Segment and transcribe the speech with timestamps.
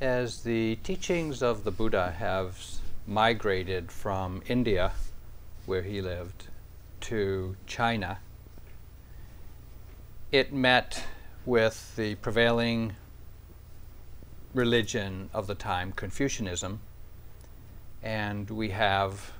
[0.00, 2.56] As the teachings of the Buddha have
[3.04, 4.92] migrated from India,
[5.66, 6.44] where he lived,
[7.00, 8.20] to China,
[10.30, 11.02] it met
[11.44, 12.94] with the prevailing
[14.54, 16.78] religion of the time, Confucianism,
[18.00, 19.32] and we have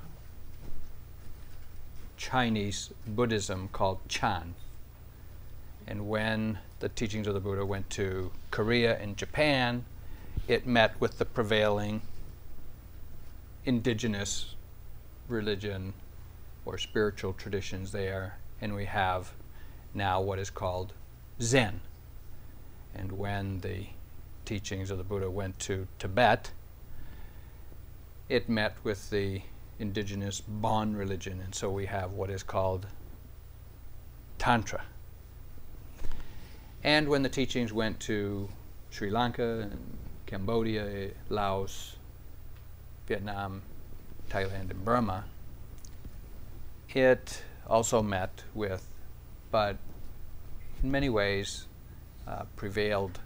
[2.16, 4.56] Chinese Buddhism called Chan.
[5.86, 9.84] And when the teachings of the Buddha went to Korea and Japan,
[10.48, 12.00] it met with the prevailing
[13.66, 14.54] indigenous
[15.28, 15.92] religion
[16.64, 19.32] or spiritual traditions there, and we have
[19.92, 20.94] now what is called
[21.40, 21.82] Zen.
[22.94, 23.88] And when the
[24.46, 26.50] teachings of the Buddha went to Tibet,
[28.30, 29.42] it met with the
[29.78, 32.86] indigenous Bon religion, and so we have what is called
[34.38, 34.82] Tantra.
[36.82, 38.48] And when the teachings went to
[38.90, 39.98] Sri Lanka and
[40.28, 41.96] Cambodia, Laos,
[43.06, 43.62] Vietnam,
[44.28, 45.24] Thailand, and Burma,
[46.90, 48.86] it also met with,
[49.50, 49.76] but
[50.82, 51.66] in many ways
[52.26, 53.20] uh, prevailed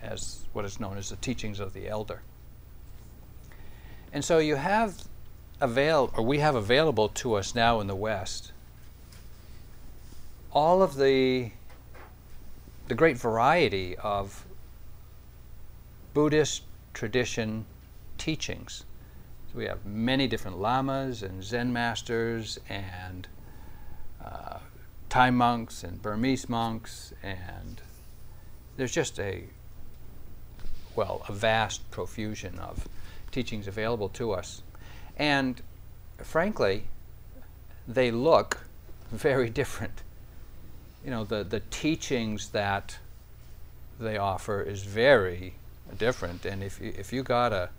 [0.00, 2.22] as what is known as the teachings of the elder.
[4.12, 5.02] And so you have
[5.60, 8.52] avail or we have available to us now in the West
[10.52, 11.50] all of the
[12.88, 14.45] the great variety of
[16.16, 16.62] Buddhist
[16.94, 17.66] tradition
[18.16, 18.86] teachings.
[19.52, 23.28] So we have many different lamas and Zen masters and
[24.24, 24.60] uh,
[25.10, 27.82] Thai monks and Burmese monks, and
[28.78, 29.44] there's just a
[30.94, 32.88] well, a vast profusion of
[33.30, 34.62] teachings available to us.
[35.18, 35.60] And
[36.16, 36.84] frankly,
[37.86, 38.66] they look
[39.12, 40.02] very different.
[41.04, 42.96] You know, the, the teachings that
[44.00, 45.56] they offer is very
[45.98, 46.44] different.
[46.44, 47.70] And if you, if you got a,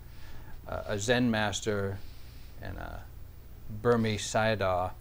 [0.66, 1.98] a Zen master
[2.62, 3.02] and a
[3.82, 4.92] Burmese Sayadaw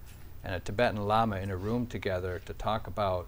[0.44, 3.28] and a Tibetan Lama in a room together to talk about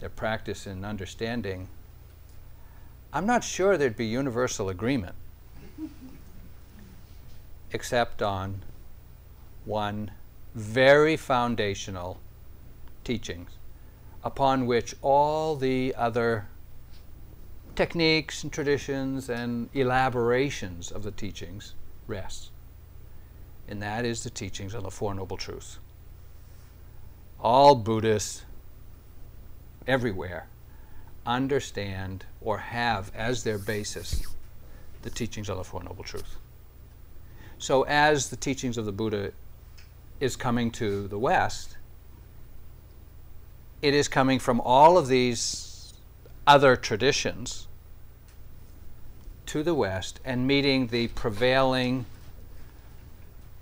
[0.00, 1.68] their practice and understanding,
[3.12, 5.14] I'm not sure there'd be universal agreement
[7.72, 8.62] except on
[9.64, 10.10] one
[10.54, 12.18] very foundational
[13.04, 13.50] teachings
[14.24, 16.46] upon which all the other
[17.76, 21.74] techniques and traditions and elaborations of the teachings
[22.06, 22.50] rest.
[23.68, 25.78] And that is the teachings on the Four Noble Truths.
[27.40, 28.44] All Buddhists
[29.86, 30.48] everywhere
[31.26, 34.22] understand or have as their basis
[35.02, 36.36] the teachings of the Four Noble Truths.
[37.58, 39.32] So, as the teachings of the Buddha
[40.20, 41.76] is coming to the West,
[43.82, 45.65] it is coming from all of these
[46.46, 47.66] other traditions
[49.46, 52.04] to the West and meeting the prevailing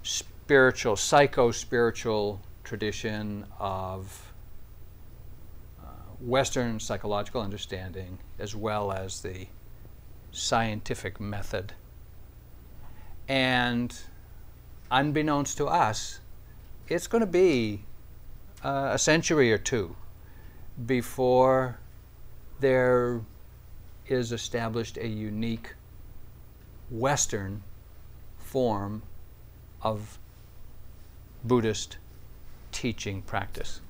[0.03, 4.33] spiritual, psycho spiritual tradition of
[5.83, 5.87] uh,
[6.21, 9.47] Western psychological understanding as well as the
[10.33, 11.73] scientific method.
[13.29, 13.97] And
[14.91, 16.21] unbeknownst to us,
[16.89, 17.85] it's going to be
[18.63, 19.97] uh, a century or two
[20.87, 21.79] before
[22.61, 23.21] there
[24.07, 25.75] is established a unique
[26.91, 27.63] Western
[28.39, 29.03] form
[29.83, 30.19] of
[31.43, 31.99] Buddhist
[32.73, 33.81] teaching practice.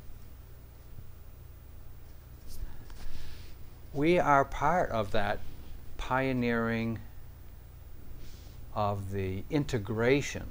[3.93, 5.39] We are part of that
[5.99, 6.99] pioneering
[8.75, 10.51] of the integration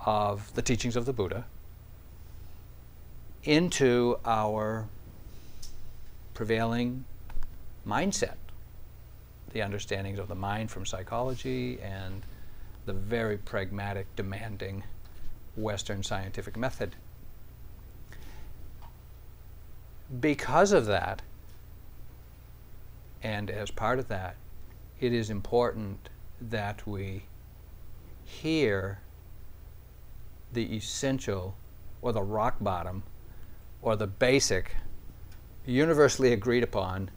[0.00, 1.44] of the teachings of the Buddha
[3.44, 4.86] into our
[6.34, 7.04] prevailing
[7.86, 8.36] mindset,
[9.52, 12.22] the understandings of the mind from psychology and
[12.86, 14.82] the very pragmatic, demanding
[15.56, 16.96] Western scientific method.
[20.20, 21.22] Because of that,
[23.22, 24.36] and as part of that,
[25.00, 26.08] it is important
[26.40, 27.24] that we
[28.24, 29.00] hear
[30.52, 31.56] the essential
[32.00, 33.02] or the rock bottom
[33.80, 34.76] or the basic,
[35.66, 37.10] universally agreed upon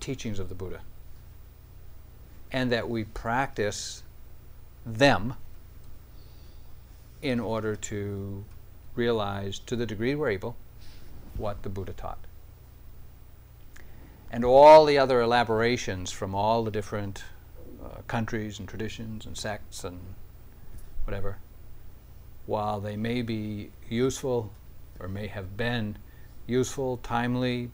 [0.00, 0.80] teachings of the Buddha.
[2.52, 4.02] And that we practice
[4.84, 5.34] them
[7.22, 8.44] in order to
[8.94, 10.56] realize, to the degree we're able,
[11.36, 12.18] what the Buddha taught.
[14.32, 17.24] And all the other elaborations from all the different
[17.84, 19.98] uh, countries and traditions and sects and
[21.04, 21.38] whatever,
[22.46, 24.52] while they may be useful
[24.98, 25.96] or may have been
[26.50, 27.70] useful, timely,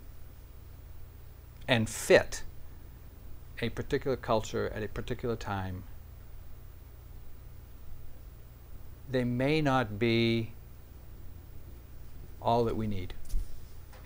[1.67, 2.43] and fit
[3.61, 5.82] a particular culture at a particular time,
[9.11, 10.52] they may not be
[12.43, 13.14] all that we need.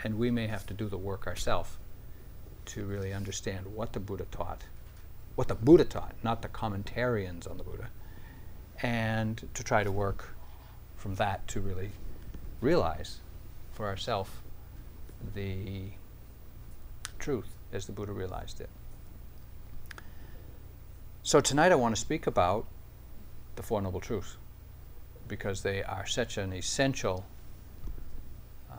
[0.03, 1.77] And we may have to do the work ourselves
[2.67, 4.63] to really understand what the Buddha taught,
[5.35, 7.89] what the Buddha taught, not the commentarians on the Buddha,
[8.83, 10.31] and to try to work
[10.97, 11.91] from that to really
[12.61, 13.19] realize
[13.73, 14.31] for ourselves
[15.35, 15.91] the
[17.19, 18.71] truth as the Buddha realized it.
[21.23, 22.67] So tonight I want to speak about
[23.57, 24.37] the Four Noble Truths
[25.29, 27.25] because they are such an essential
[28.71, 28.79] um,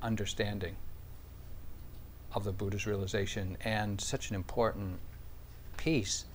[0.00, 0.76] understanding
[2.34, 5.00] of the Buddha's realization and such an important
[5.76, 6.26] piece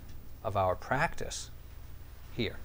[0.43, 1.49] of our practice
[2.35, 2.57] here.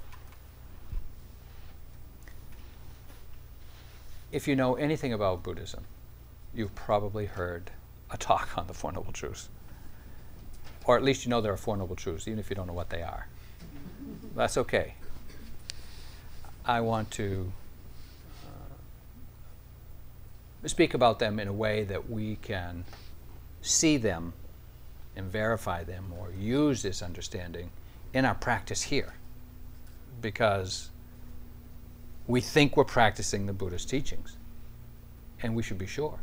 [4.32, 5.84] If you know anything about Buddhism,
[6.55, 7.70] you've probably heard
[8.11, 9.50] a talk on the Four Noble Truths.
[10.87, 12.73] Or at least you know there are Four Noble Truths, even if you don't know
[12.73, 13.29] what they are.
[14.34, 14.94] That's okay.
[16.64, 17.52] I want to
[18.46, 18.76] uh,
[20.67, 22.87] speak about them in a way that we can
[23.61, 24.32] see them
[25.14, 27.69] and verify them or use this understanding
[28.14, 29.12] in our practice here.
[30.23, 30.88] Because
[32.32, 34.38] we think we're practicing the Buddha's teachings.
[35.43, 36.19] And we should be sure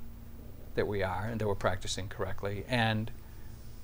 [0.73, 2.65] that we are and that we're practicing correctly.
[2.67, 3.11] And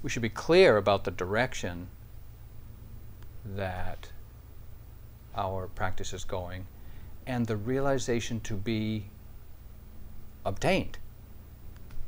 [0.02, 1.88] we should be clear about the direction
[3.46, 4.10] that
[5.36, 6.66] our practice is going
[7.28, 9.06] and the realization to be
[10.44, 10.98] obtained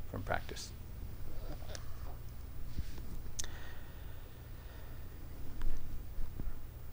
[0.09, 0.71] from practice.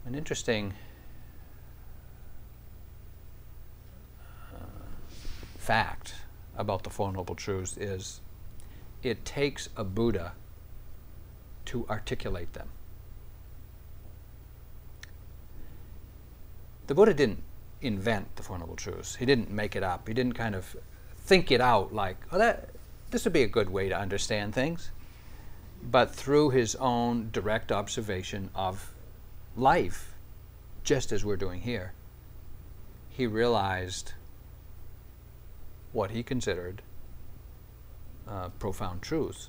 [0.04, 0.74] An interesting
[5.64, 6.14] fact
[6.58, 8.20] about the Four Noble Truths is
[9.02, 10.32] it takes a Buddha
[11.66, 12.69] to articulate them.
[16.87, 17.43] The Buddha didn't
[17.81, 19.16] invent the Four Noble Truths.
[19.16, 20.06] He didn't make it up.
[20.06, 20.76] He didn't kind of
[21.16, 22.69] think it out like, oh, that,
[23.10, 24.90] this would be a good way to understand things.
[25.82, 28.93] But through his own direct observation of
[29.56, 30.14] life,
[30.82, 31.94] just as we're doing here,
[33.08, 34.12] he realized
[35.94, 36.82] what he considered
[38.29, 39.49] uh, profound truths.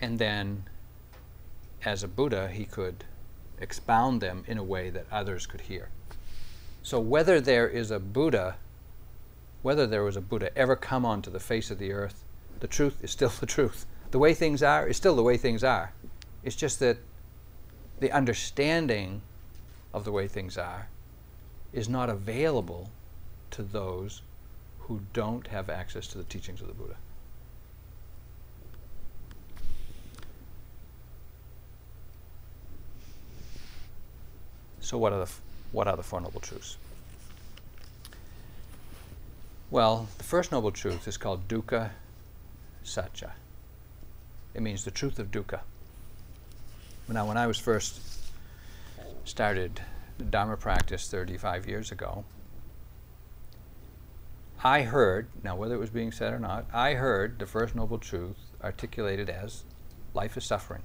[0.00, 0.64] And then,
[1.84, 3.04] as a Buddha, he could
[3.60, 5.90] expound them in a way that others could hear.
[6.82, 8.56] So, whether there is a Buddha,
[9.62, 12.24] whether there was a Buddha ever come onto the face of the earth,
[12.60, 13.86] the truth is still the truth.
[14.10, 15.92] The way things are is still the way things are.
[16.42, 16.96] It's just that
[18.00, 19.22] the understanding
[19.92, 20.88] of the way things are
[21.72, 22.90] is not available
[23.52, 24.22] to those
[24.80, 26.96] who don't have access to the teachings of the Buddha.
[34.80, 35.30] So, what are the,
[35.72, 36.76] what are the Four Noble Truths?
[39.70, 41.90] Well, the first Noble Truth is called Dukkha
[42.82, 43.32] Sacca.
[44.54, 45.60] It means the truth of dukkha.
[47.08, 48.00] Now, when I was first
[49.24, 49.80] started
[50.30, 52.24] Dharma practice 35 years ago,
[54.62, 57.96] I heard, now whether it was being said or not, I heard the First Noble
[57.96, 59.64] Truth articulated as
[60.12, 60.82] life is suffering.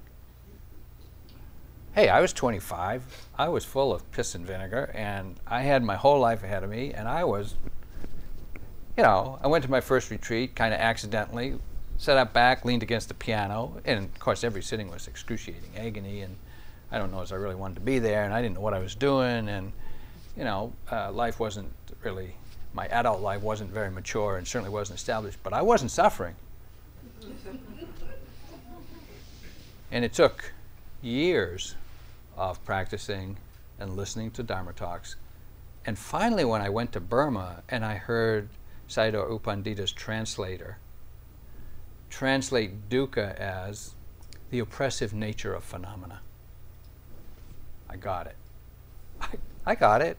[1.94, 3.28] Hey, I was 25.
[3.36, 6.70] I was full of piss and vinegar, and I had my whole life ahead of
[6.70, 7.54] me, and I was,
[8.96, 11.58] you know, I went to my first retreat kind of accidentally,
[11.98, 16.22] sat up back, leaned against the piano, and of course, every sitting was excruciating agony,
[16.22, 16.36] and
[16.90, 18.74] I don't know as I really wanted to be there, and I didn't know what
[18.74, 19.72] I was doing, and,
[20.34, 22.36] you know, uh, life wasn't really
[22.76, 26.34] my adult life wasn't very mature and certainly wasn't established, but I wasn't suffering.
[29.90, 30.52] and it took
[31.00, 31.74] years
[32.36, 33.38] of practicing
[33.80, 35.16] and listening to Dharma talks.
[35.86, 38.50] And finally, when I went to Burma and I heard
[38.90, 40.76] Sayadaw U Pandita's translator
[42.10, 43.94] translate dukkha as
[44.50, 46.20] the oppressive nature of phenomena,
[47.88, 48.36] I got it.
[49.22, 49.28] I,
[49.64, 50.18] I got it.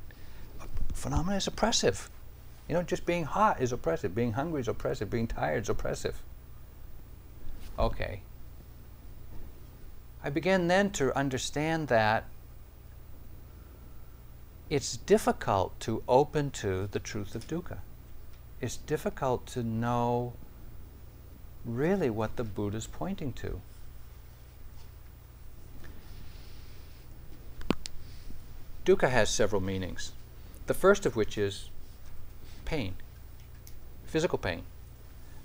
[0.96, 2.10] Phenomena is oppressive.
[2.68, 4.14] You know, just being hot is oppressive.
[4.14, 5.10] Being hungry is oppressive.
[5.10, 6.22] Being tired is oppressive.
[7.80, 8.22] Okay.
[10.24, 12.26] I began then to understand that
[14.70, 17.78] it's difficult to open to the truth of dukkha.
[18.60, 20.34] It's difficult to know
[21.64, 23.62] really what the Buddha is pointing to.
[28.86, 30.12] Dukkha has several meanings.
[30.66, 31.70] The first of which is
[32.68, 32.96] pain,
[34.06, 34.64] physical pain.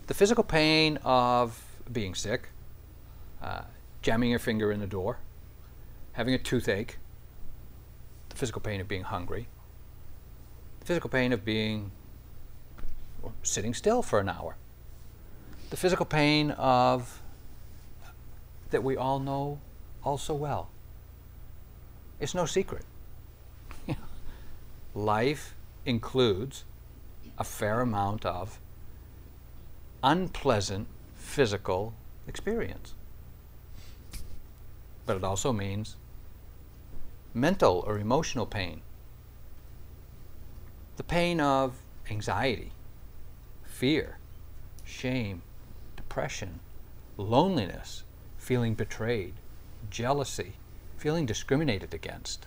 [0.09, 2.49] The physical pain of being sick,
[3.41, 3.63] uh,
[4.03, 5.19] jamming your finger in the door,
[6.15, 6.99] having a toothache,
[8.29, 9.47] the physical pain of being hungry,
[10.81, 11.93] the physical pain of being
[13.45, 14.57] sitting still for an hour,
[15.71, 17.23] the physical pain of
[18.71, 19.61] that we all know
[20.03, 20.71] all so well.
[22.19, 22.85] It's no secret.
[24.95, 25.55] Life
[25.87, 26.65] includes
[27.39, 28.61] a fair amount of
[30.03, 31.95] unpleasant physical
[32.27, 32.95] experience.
[35.07, 35.97] But it also means
[37.35, 38.83] mental or emotional pain.
[40.97, 41.75] The pain of
[42.11, 42.73] anxiety,
[43.65, 44.19] fear,
[44.85, 45.43] shame,
[45.97, 46.61] depression,
[47.17, 48.05] loneliness,
[48.37, 49.35] feeling betrayed,
[49.91, 50.53] jealousy,
[50.97, 52.47] feeling discriminated against,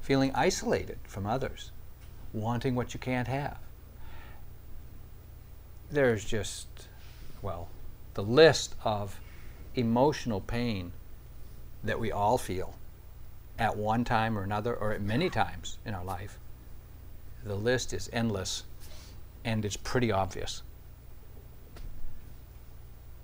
[0.00, 1.70] feeling isolated from others,
[2.32, 3.58] wanting what you can't have.
[5.94, 6.66] There's just,
[7.40, 7.68] well,
[8.14, 9.20] the list of
[9.76, 10.90] emotional pain
[11.84, 12.74] that we all feel
[13.60, 16.40] at one time or another, or at many times in our life,
[17.44, 18.64] the list is endless
[19.44, 20.64] and it's pretty obvious.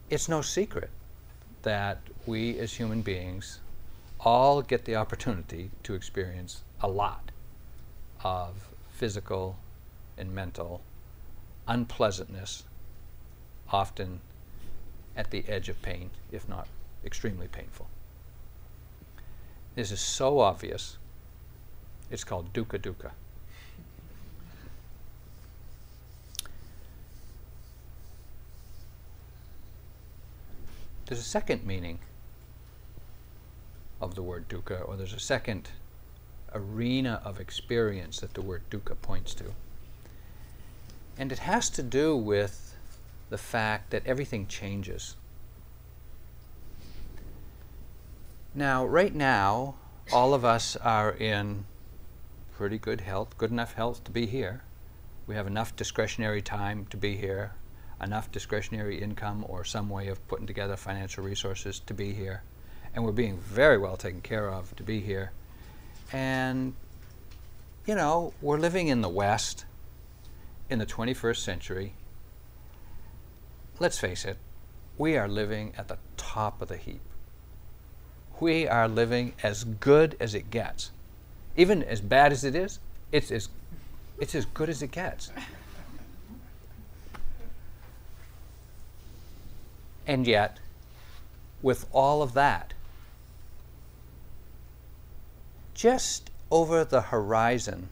[0.08, 0.90] It's no secret
[1.62, 3.58] that we as human beings
[4.20, 7.32] all get the opportunity to experience a lot
[8.22, 9.56] of physical
[10.16, 10.82] and mental
[11.70, 12.64] unpleasantness,
[13.72, 14.20] often
[15.16, 16.66] at the edge of pain, if not
[17.04, 17.86] extremely painful.
[19.76, 20.98] This is so obvious,
[22.10, 23.12] it's called dukkha dukkha.
[31.06, 32.00] There's a second meaning
[34.00, 35.70] of the word dukkha, or there's a second
[36.52, 39.54] arena of experience that the word dukkha points to.
[41.20, 42.74] And it has to do with
[43.28, 45.16] the fact that everything changes.
[48.54, 49.74] Now, right now,
[50.10, 51.66] all of us are in
[52.56, 54.62] pretty good health, good enough health to be here.
[55.26, 57.52] We have enough discretionary time to be here,
[58.02, 62.44] enough discretionary income or some way of putting together financial resources to be here.
[62.94, 65.32] And we're being very well taken care of to be here.
[66.14, 66.72] And,
[67.84, 69.66] you know, we're living in the West
[70.70, 71.94] in the 21st century.
[73.78, 74.38] Let's face it,
[74.96, 77.00] we are living at the top of the heap.
[78.40, 80.92] We are living as good as it gets.
[81.56, 82.78] Even as bad as it is,
[83.12, 83.48] it's as,
[84.18, 85.30] it's as good as it gets.
[90.06, 90.58] And yet,
[91.60, 92.72] with all of that,
[95.74, 97.88] just over the horizon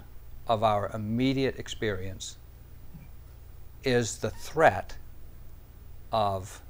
[0.46, 2.37] of our immediate experience
[3.88, 4.96] is the threat
[6.12, 6.60] of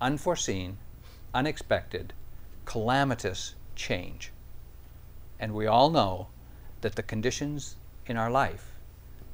[0.00, 0.78] unforeseen,
[1.32, 2.12] unexpected,
[2.64, 4.32] calamitous change.
[5.38, 6.28] And we all know
[6.80, 7.76] that the conditions
[8.06, 8.72] in our life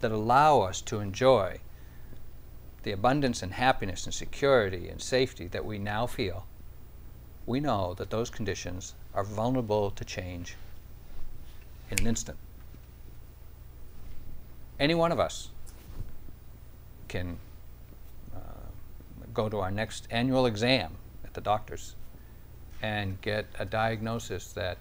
[0.01, 1.61] that allow us to enjoy
[2.83, 6.47] the abundance and happiness and security and safety that we now feel,
[7.47, 10.57] we know that those conditions are vulnerable to change
[11.91, 12.37] in an instant.
[14.79, 15.49] Any one of us
[17.17, 17.39] can
[18.35, 18.39] uh,
[19.33, 21.95] go to our next annual exam at the doctor's
[22.83, 24.79] and get a diagnosis that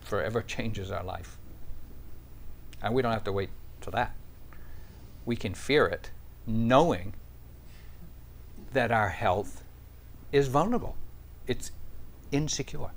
[0.00, 1.38] forever changes our life.
[2.82, 3.50] And we don't have to wait
[3.80, 4.14] till that.
[5.24, 6.10] We can fear it
[6.46, 7.14] knowing
[8.72, 9.64] that our health
[10.32, 10.96] is vulnerable,
[11.46, 11.72] it's
[12.30, 12.90] insecure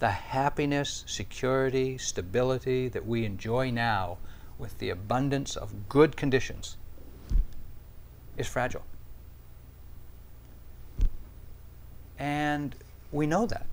[0.00, 4.16] the happiness, security, stability that we enjoy now
[4.58, 6.78] with the abundance of good conditions
[8.40, 8.84] is fragile.
[12.18, 12.74] And
[13.12, 13.66] we know that.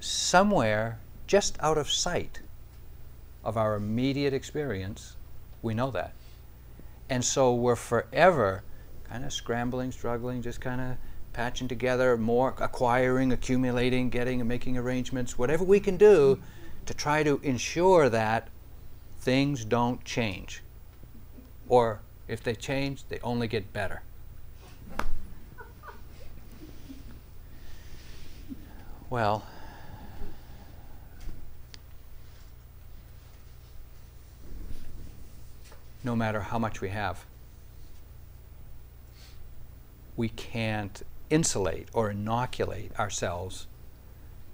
[0.00, 2.40] Somewhere just out of sight
[3.44, 5.16] of our immediate experience,
[5.62, 6.12] we know that.
[7.10, 8.62] And so we're forever
[9.04, 10.96] kind of scrambling, struggling, just kind of
[11.32, 16.40] patching together more, acquiring, accumulating, getting and making arrangements, whatever we can do
[16.86, 18.48] to try to ensure that
[19.18, 20.62] things don't change.
[21.68, 24.02] Or if they change, they only get better.
[29.08, 29.46] Well,
[36.02, 37.24] no matter how much we have,
[40.16, 43.66] we can't insulate or inoculate ourselves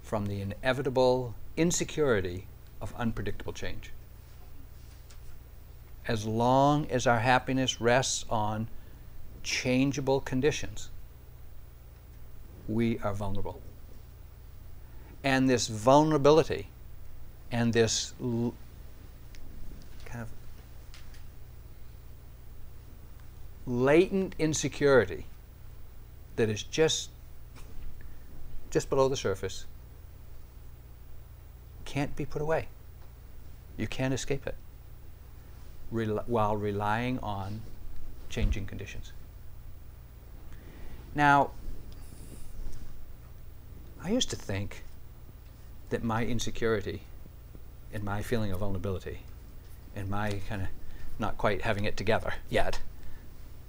[0.03, 2.45] from the inevitable insecurity
[2.81, 3.91] of unpredictable change.
[6.07, 8.67] As long as our happiness rests on
[9.41, 10.89] changeable conditions,
[12.67, 13.61] we are vulnerable.
[15.23, 16.67] And this vulnerability
[17.51, 18.53] and this l-
[20.05, 20.29] kind of
[23.65, 25.25] latent insecurity
[26.35, 27.09] that is just
[28.69, 29.65] just below the surface
[31.85, 32.67] can't be put away.
[33.77, 34.55] You can't escape it
[35.93, 37.61] rel- while relying on
[38.29, 39.11] changing conditions.
[41.15, 41.51] Now,
[44.03, 44.83] I used to think
[45.89, 47.03] that my insecurity
[47.93, 49.19] and my feeling of vulnerability
[49.95, 50.67] and my kind of
[51.19, 52.79] not quite having it together yet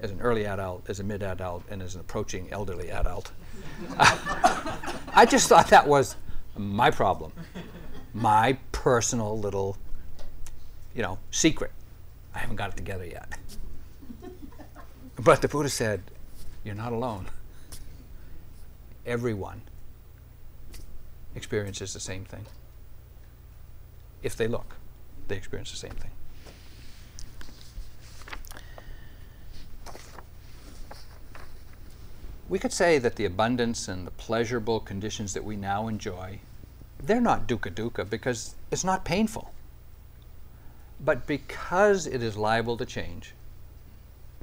[0.00, 3.30] as an early adult, as a mid adult, and as an approaching elderly adult.
[3.98, 6.16] I just thought that was
[6.56, 7.32] my problem,
[8.12, 9.76] my personal little,
[10.94, 11.70] you know, secret.
[12.34, 13.38] I haven't got it together yet.
[15.16, 16.02] But the Buddha said,
[16.64, 17.26] You're not alone.
[19.06, 19.62] Everyone
[21.34, 22.46] experiences the same thing.
[24.22, 24.76] If they look,
[25.28, 26.10] they experience the same thing.
[32.48, 36.40] We could say that the abundance and the pleasurable conditions that we now enjoy,
[37.02, 39.53] they're not dukkha dukkha because it's not painful.
[41.04, 43.34] But because it is liable to change,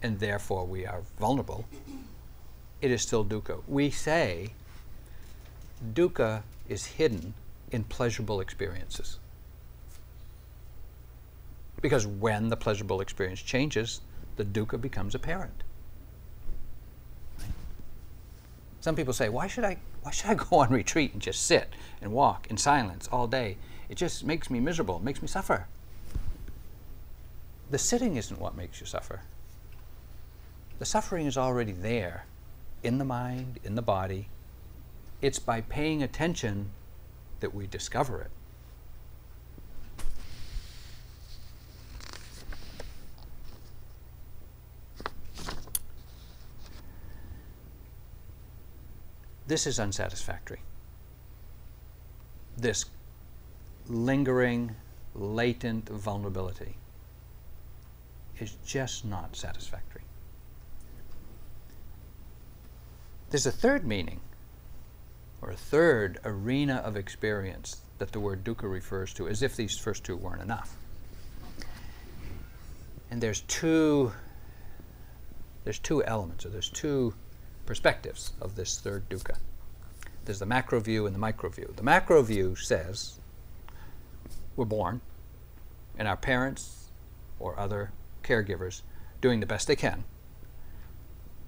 [0.04, 1.66] and therefore we are vulnerable,
[2.82, 3.62] it is still dukkha.
[3.68, 4.54] We say
[5.94, 7.34] dukkha is hidden
[7.72, 9.18] in pleasurable experiences.
[11.82, 14.02] Because when the pleasurable experience changes,
[14.36, 15.64] the dukkha becomes apparent.
[18.82, 21.70] Some people say, why should I why should I go on retreat and just sit
[22.02, 23.58] and walk in silence all day?
[23.90, 25.68] It just makes me miserable, it makes me suffer.
[27.72, 29.22] The sitting isn't what makes you suffer.
[30.80, 32.26] The suffering is already there
[32.84, 34.28] in the mind, in the body.
[35.22, 36.72] It's by paying attention
[37.40, 38.32] that we discover it.
[49.48, 50.60] This is unsatisfactory.
[52.58, 52.84] This
[53.88, 54.76] lingering,
[55.16, 56.76] latent vulnerability
[58.42, 60.02] is just not satisfactory.
[63.30, 64.20] There's a third meaning,
[65.42, 69.78] or a third arena of experience that the word dukkha refers to, as if these
[69.78, 70.76] first two weren't enough.
[73.12, 74.12] And there's two
[75.64, 77.14] there's two elements, or there's two
[77.68, 79.38] perspectives of this third dukkha.
[80.26, 81.72] There's the macro view and the micro view.
[81.76, 83.20] The macro view says
[84.56, 85.02] we're born,
[85.98, 86.90] and our parents
[87.40, 87.92] or other
[88.24, 88.82] caregivers,
[89.20, 90.04] doing the best they can,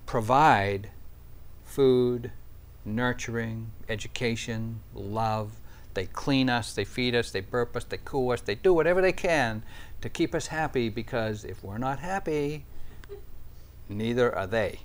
[0.05, 0.89] provide
[1.63, 2.31] food,
[2.86, 5.59] nurturing, education, love.
[5.93, 9.01] They clean us, they feed us, they burp us, they cool us, they do whatever
[9.01, 9.63] they can
[10.01, 12.65] to keep us happy because if we're not happy,
[13.88, 14.79] neither are they.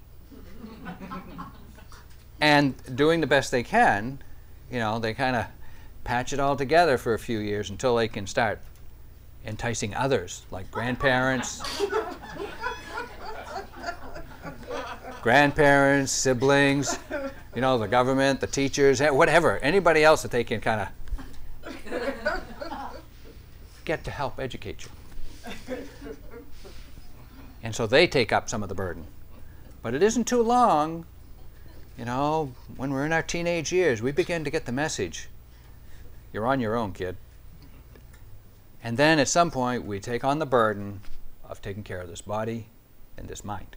[2.40, 4.18] and doing the best they can,
[4.70, 5.46] you know, they kind of
[6.04, 8.60] patch it all together for a few years until they can start
[9.46, 11.62] enticing others, like grandparents,
[15.22, 16.98] grandparents, siblings,
[17.54, 20.88] you know, the government, the teachers, eh, whatever, anybody else that they can kind of
[23.84, 25.76] get to help educate you.
[27.62, 29.04] And so they take up some of the burden.
[29.82, 31.06] But it isn't too long,
[31.98, 35.28] you know, when we're in our teenage years, we begin to get the message
[36.32, 37.16] you're on your own, kid.
[38.82, 41.00] And then at some point, we take on the burden
[41.44, 42.66] of taking care of this body
[43.16, 43.76] and this mind.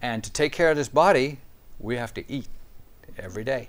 [0.00, 1.38] And to take care of this body,
[1.78, 2.48] we have to eat
[3.18, 3.68] every day.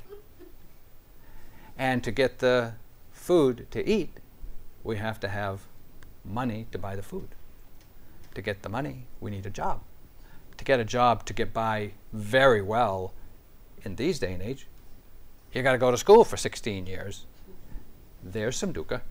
[1.77, 2.73] And to get the
[3.11, 4.17] food to eat,
[4.83, 5.61] we have to have
[6.25, 7.29] money to buy the food.
[8.35, 9.81] To get the money, we need a job.
[10.57, 13.13] To get a job to get by very well
[13.83, 14.67] in these day and age,
[15.51, 17.25] you got to go to school for 16 years.
[18.23, 19.01] There's some dukkha.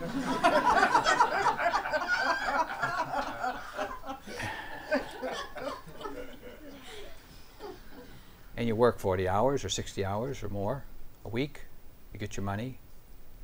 [8.56, 10.84] and you work 40 hours or 60 hours or more
[11.24, 11.66] a week,
[12.12, 12.78] you get your money.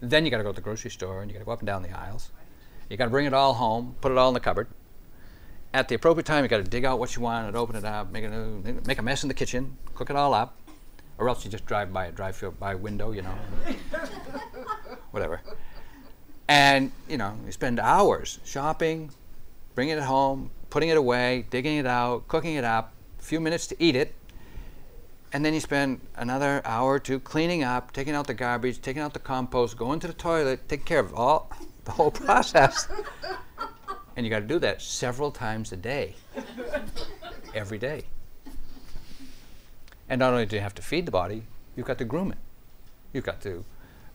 [0.01, 1.61] Then you got to go to the grocery store and you got to go up
[1.61, 2.31] and down the aisles.
[2.89, 4.69] You got to bring it all home, put it all in the cupboard.
[5.75, 7.85] At the appropriate time, you got to dig out what you want and open it
[7.85, 8.29] up, make a,
[8.87, 10.59] make a mess in the kitchen, cook it all up,
[11.19, 13.31] or else you just drive by a drive by window, you know,
[15.11, 15.43] whatever.
[16.49, 19.11] And you know, you spend hours shopping,
[19.75, 23.67] bringing it home, putting it away, digging it out, cooking it up, a few minutes
[23.69, 24.15] to eat it,
[25.33, 29.03] and then you spend another hour or two cleaning up, taking out the garbage, taking
[29.03, 31.51] out the compost, going to the toilet, taking care of all
[31.85, 32.89] the whole process.
[34.17, 36.15] and you got to do that several times a day,
[37.55, 38.05] every day.
[40.09, 41.43] And not only do you have to feed the body,
[41.77, 42.39] you've got to groom it.
[43.13, 43.65] You've got to,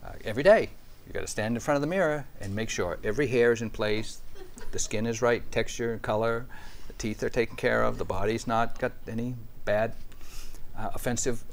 [0.03, 0.69] uh, every day,
[1.11, 3.61] you've got to stand in front of the mirror and make sure every hair is
[3.61, 4.21] in place,
[4.71, 6.45] the skin is right, texture and color,
[6.87, 9.93] the teeth are taken care of, the body's not got any bad,
[10.79, 11.43] uh, offensive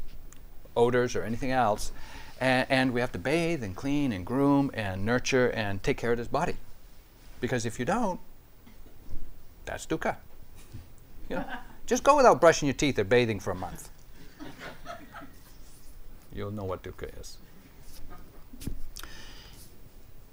[0.76, 1.90] odors or anything else.
[2.40, 6.12] And, and we have to bathe and clean and groom and nurture and take care
[6.12, 6.54] of this body.
[7.40, 8.20] Because if you don't,
[9.64, 10.18] that's dukkha.
[11.28, 11.44] You know,
[11.86, 13.90] just go without brushing your teeth or bathing for a month.
[16.32, 17.38] You'll know what dukkha is.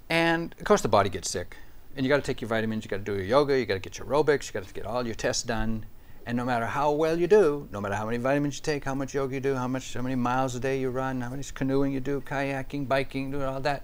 [0.10, 1.58] And of course, the body gets sick.
[1.96, 3.76] And you got to take your vitamins, you got to do your yoga, you got
[3.76, 5.86] to get your aerobics, you got to get all your tests done.
[6.26, 8.96] And no matter how well you do, no matter how many vitamins you take, how
[8.96, 11.54] much yoga you do, how much how many miles a day you run, how much
[11.54, 13.84] canoeing you do, kayaking, biking, doing all that,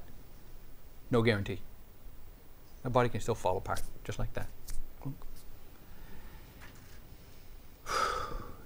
[1.12, 1.60] no guarantee.
[2.84, 4.48] The body can still fall apart, just like that.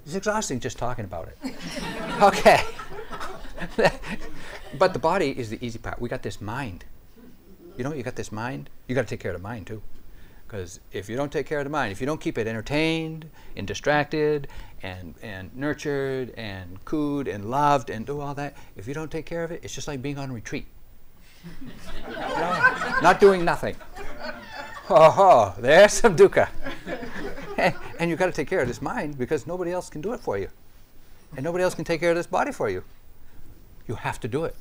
[0.05, 1.55] It's exhausting just talking about it.
[2.21, 2.63] okay.
[4.77, 5.99] but the body is the easy part.
[5.99, 6.85] We got this mind.
[7.77, 8.69] You know, you got this mind.
[8.87, 9.81] You got to take care of the mind too.
[10.47, 13.29] Because if you don't take care of the mind, if you don't keep it entertained
[13.57, 14.47] and distracted
[14.83, 19.25] and, and nurtured and cooed and loved and do all that, if you don't take
[19.25, 20.67] care of it, it's just like being on retreat.
[23.01, 23.75] not doing nothing.
[24.89, 26.47] Oh, oh there's some dukkha.
[27.99, 30.19] and you've got to take care of this mind because nobody else can do it
[30.19, 30.49] for you.
[31.35, 32.83] And nobody else can take care of this body for you.
[33.87, 34.55] You have to do it.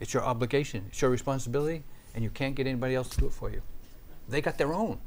[0.00, 1.82] It's your obligation, it's your responsibility,
[2.14, 3.62] and you can't get anybody else to do it for you.
[4.28, 4.98] They got their own.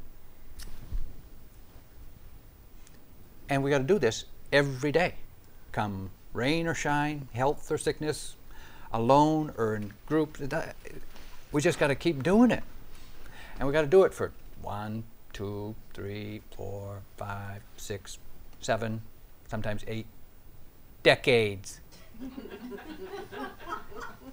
[3.50, 5.16] And we got to do this every day,
[5.72, 8.36] come rain or shine, health or sickness,
[8.94, 10.42] alone or in groups.
[11.52, 12.64] We just got to keep doing it.
[13.60, 18.18] And we got to do it for one, two, three, four, five, six,
[18.62, 19.02] seven,
[19.48, 20.08] sometimes eight
[21.04, 21.80] decades.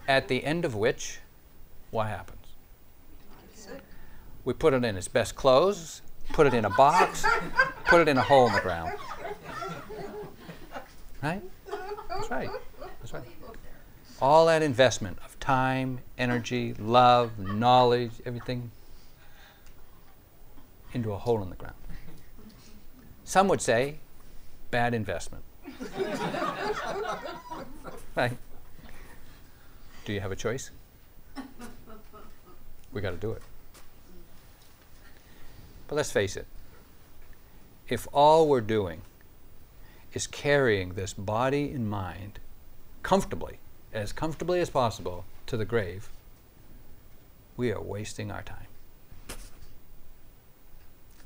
[0.08, 1.18] At the end of which,
[1.90, 2.37] what happens?
[4.44, 7.24] We put it in its best clothes, put it in a box,
[7.86, 8.92] put it in a hole in the ground.
[11.22, 11.42] Right?
[12.08, 12.50] That's right.
[13.00, 13.24] That's right.
[14.20, 18.70] All that investment of time, energy, love, knowledge, everything
[20.92, 21.76] into a hole in the ground.
[23.24, 23.98] Some would say
[24.70, 25.44] bad investment.
[28.16, 28.36] right?
[30.04, 30.70] Do you have a choice?
[32.92, 33.42] We got to do it.
[35.88, 36.46] But let's face it.
[37.88, 39.02] If all we're doing
[40.12, 42.38] is carrying this body and mind
[43.02, 43.58] comfortably,
[43.92, 46.10] as comfortably as possible, to the grave,
[47.56, 48.68] we are wasting our time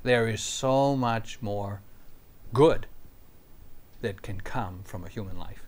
[0.03, 1.81] there is so much more
[2.53, 2.85] good
[4.01, 5.63] that can come from a human life.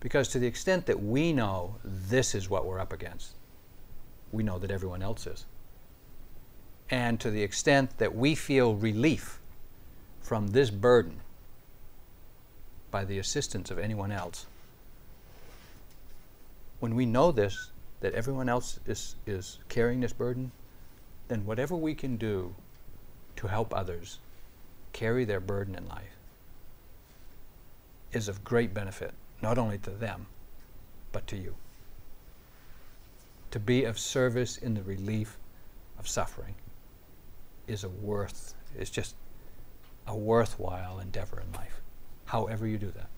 [0.00, 3.34] Because to the extent that we know this is what we're up against,
[4.32, 5.44] we know that everyone else is.
[6.90, 9.38] And to the extent that we feel relief
[10.20, 11.20] from this burden
[12.90, 14.46] by the assistance of anyone else,
[16.80, 20.50] when we know this, that everyone else is, is carrying this burden,
[21.28, 22.54] then whatever we can do
[23.36, 24.18] to help others
[24.92, 26.16] carry their burden in life
[28.12, 30.26] is of great benefit, not only to them,
[31.12, 31.54] but to you.
[33.52, 35.38] To be of service in the relief
[35.96, 36.56] of suffering
[37.70, 39.14] is a worth, is just
[40.06, 41.80] a worthwhile endeavor in life,
[42.26, 43.08] however you do that.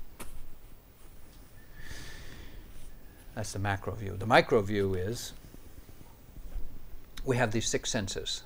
[3.35, 4.17] That's the macro view.
[4.19, 5.33] The micro view is
[7.25, 8.43] we have these six senses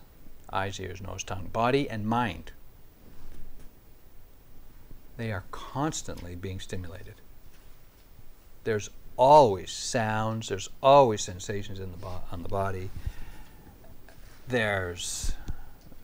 [0.53, 2.53] eyes, ears, nose, tongue, body, and mind.
[5.17, 7.15] They are constantly being stimulated.
[8.63, 12.91] There's always sounds, there's always sensations in the on the body.
[14.47, 15.33] There's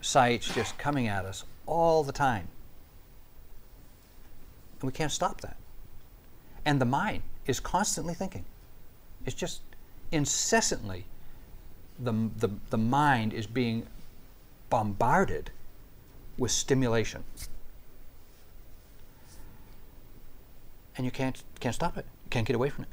[0.03, 2.49] sights just coming at us all the time.
[4.81, 5.57] And we can't stop that.
[6.65, 8.45] And the mind is constantly thinking.
[9.25, 9.63] It's just
[10.11, 11.07] incessantly
[11.99, 13.87] the, the, the mind is being
[14.71, 15.51] bombarded
[16.37, 17.25] with stimulation.
[20.97, 22.05] And you can't, can't stop it.
[22.25, 22.91] You can't get away from it.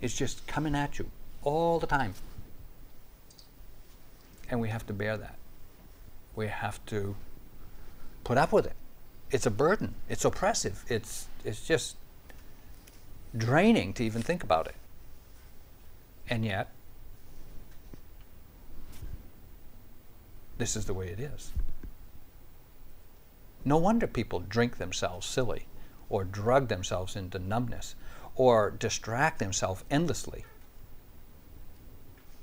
[0.00, 1.10] It's just coming at you
[1.42, 2.14] all the time.
[4.48, 5.36] And we have to bear that.
[6.34, 7.16] We have to
[8.24, 8.76] put up with it.
[9.30, 9.94] It's a burden.
[10.08, 10.84] It's oppressive.
[10.88, 11.96] It's it's just
[13.36, 14.74] draining to even think about it.
[16.30, 16.72] And yet,
[20.56, 21.52] this is the way it is.
[23.64, 25.66] No wonder people drink themselves silly
[26.08, 27.94] or drug themselves into numbness
[28.34, 30.44] or distract themselves endlessly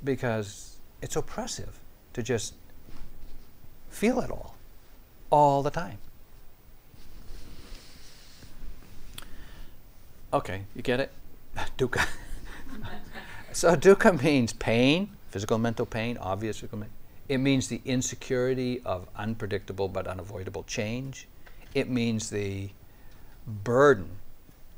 [0.04, 1.80] because it's oppressive
[2.16, 2.54] to just
[3.90, 4.56] feel it all,
[5.30, 5.98] all the time.
[10.32, 11.12] Okay, you get it?
[11.78, 12.08] Dukkha.
[13.52, 16.90] so dukkha means pain, physical mental pain, obvious physical pain.
[17.28, 21.28] It means the insecurity of unpredictable but unavoidable change.
[21.74, 22.70] It means the
[23.46, 24.20] burden,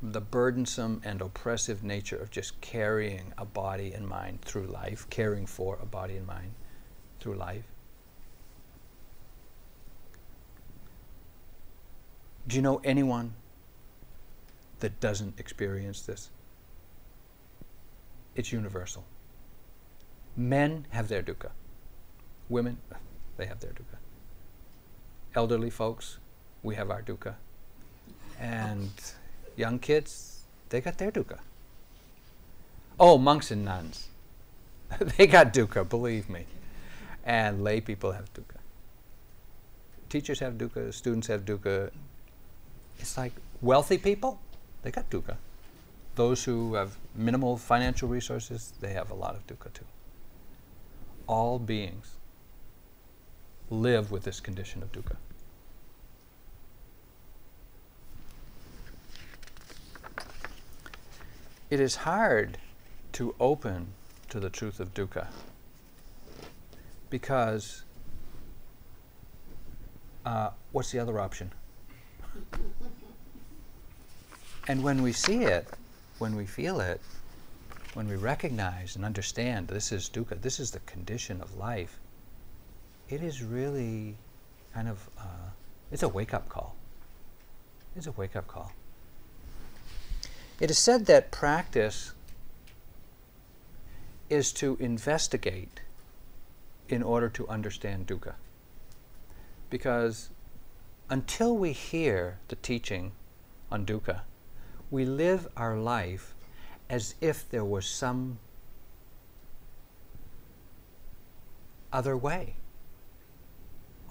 [0.02, 5.45] the burdensome and oppressive nature of just carrying a body and mind through life, caring
[5.45, 6.54] for a body and mind
[7.19, 7.63] through life.
[12.47, 13.34] Do you know anyone
[14.80, 16.30] that doesn't experience this?
[18.36, 19.03] It's universal.
[20.36, 21.49] Men have their dukkha.
[22.47, 22.77] Women,
[23.36, 23.97] they have their dukkha.
[25.36, 26.19] Elderly folks,
[26.63, 27.36] we have our dukkha.
[28.39, 28.91] And
[29.56, 31.39] young kids, they got their dukkha.
[32.99, 34.08] Oh, monks and nuns,
[35.17, 36.45] they got dukkha, believe me.
[37.27, 38.55] And lay people have dukkha.
[40.09, 41.91] Teachers have dukkha, students have dukkha.
[42.99, 44.39] It's like wealthy people,
[44.81, 45.35] they got dukkha.
[46.15, 49.85] Those who have minimal financial resources, they have a lot of dukkha too.
[51.27, 52.13] All beings
[53.69, 55.17] live with this condition of dukkha.
[61.69, 62.57] It is hard
[63.11, 63.87] to open
[64.29, 65.27] to the truth of dukkha
[67.09, 67.83] because
[70.25, 71.51] uh, what's the other option?
[74.67, 75.67] and when we see it,
[76.19, 77.01] when we feel it,
[77.93, 81.99] when we recognize and understand this is dukkha, this is the condition of life,
[83.09, 84.15] it is really
[84.73, 85.49] kind of uh,
[85.91, 86.75] it's a wake up call.
[87.95, 88.71] It's a wake up call.
[90.59, 92.13] It is said that practice
[94.29, 95.81] is to investigate
[96.91, 98.34] in order to understand dukkha.
[99.69, 100.30] Because
[101.10, 103.12] until we hear the teaching
[103.71, 104.21] on dukkha,
[104.89, 106.36] we live our life
[106.89, 108.39] as if there was some
[111.91, 112.56] other way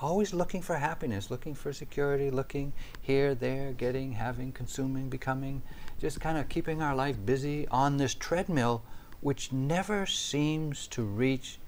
[0.01, 5.63] always looking for happiness, looking for security, looking here, there, getting, having, consuming, becoming,
[5.99, 8.83] just kind of keeping our life busy on this treadmill,
[9.21, 11.59] which never seems to reach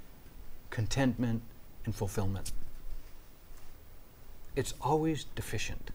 [0.71, 1.43] contentment
[1.85, 2.53] and fulfillment.
[4.57, 5.91] It's always deficient.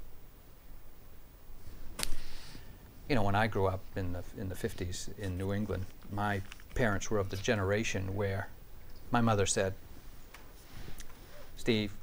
[3.09, 6.41] You know, when I grew up in the, in the 50s in New England, my
[6.73, 8.47] parents were of the generation where
[9.11, 9.73] my mother said,
[11.57, 11.93] Steve,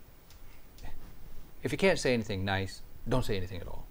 [1.62, 3.87] if you can't say anything nice, don't say anything at all.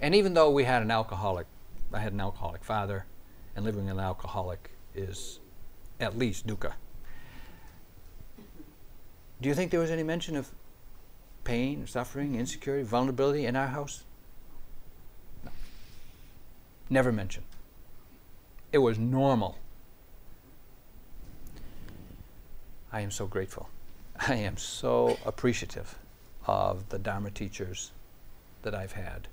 [0.00, 1.46] and even though we had an alcoholic,
[1.92, 3.06] I had an alcoholic father,
[3.54, 5.38] and living with an alcoholic is
[6.00, 6.74] at least dukkha.
[9.40, 10.50] Do you think there was any mention of
[11.44, 14.04] pain, suffering, insecurity, vulnerability in our house?
[15.44, 15.50] No.
[16.88, 17.46] Never mentioned.
[18.72, 19.58] It was normal.
[22.92, 23.68] I am so grateful.
[24.28, 25.98] I am so appreciative
[26.46, 27.92] of the Dharma teachers
[28.62, 29.28] that I've had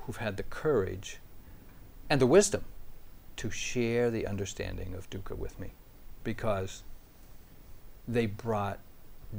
[0.00, 1.18] who've had the courage
[2.10, 2.64] and the wisdom
[3.36, 5.72] to share the understanding of dukkha with me
[6.28, 6.82] because
[8.06, 8.78] they brought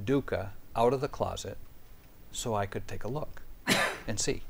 [0.05, 1.55] dukkha out of the closet
[2.31, 3.43] so I could take a look
[4.07, 4.41] and see.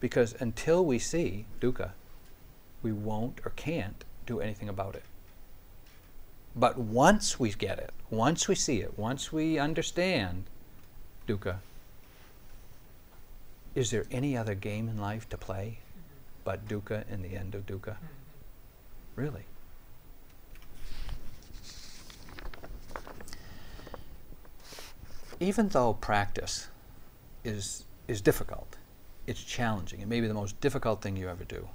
[0.00, 1.90] Because until we see dukkha,
[2.82, 5.04] we won't or can't do anything about it.
[6.56, 10.46] But once we get it, once we see it, once we understand
[11.28, 11.58] dukkha,
[13.76, 15.78] is there any other game in life to play
[16.42, 17.94] but dukkha and the end of dukkha?
[17.94, 19.14] Mm-hmm.
[19.14, 19.44] Really?
[25.42, 26.68] Even though practice
[27.44, 28.76] is, is difficult,
[29.26, 31.68] it's challenging, it may be the most difficult thing you ever do,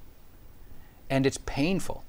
[1.09, 2.03] and it's painful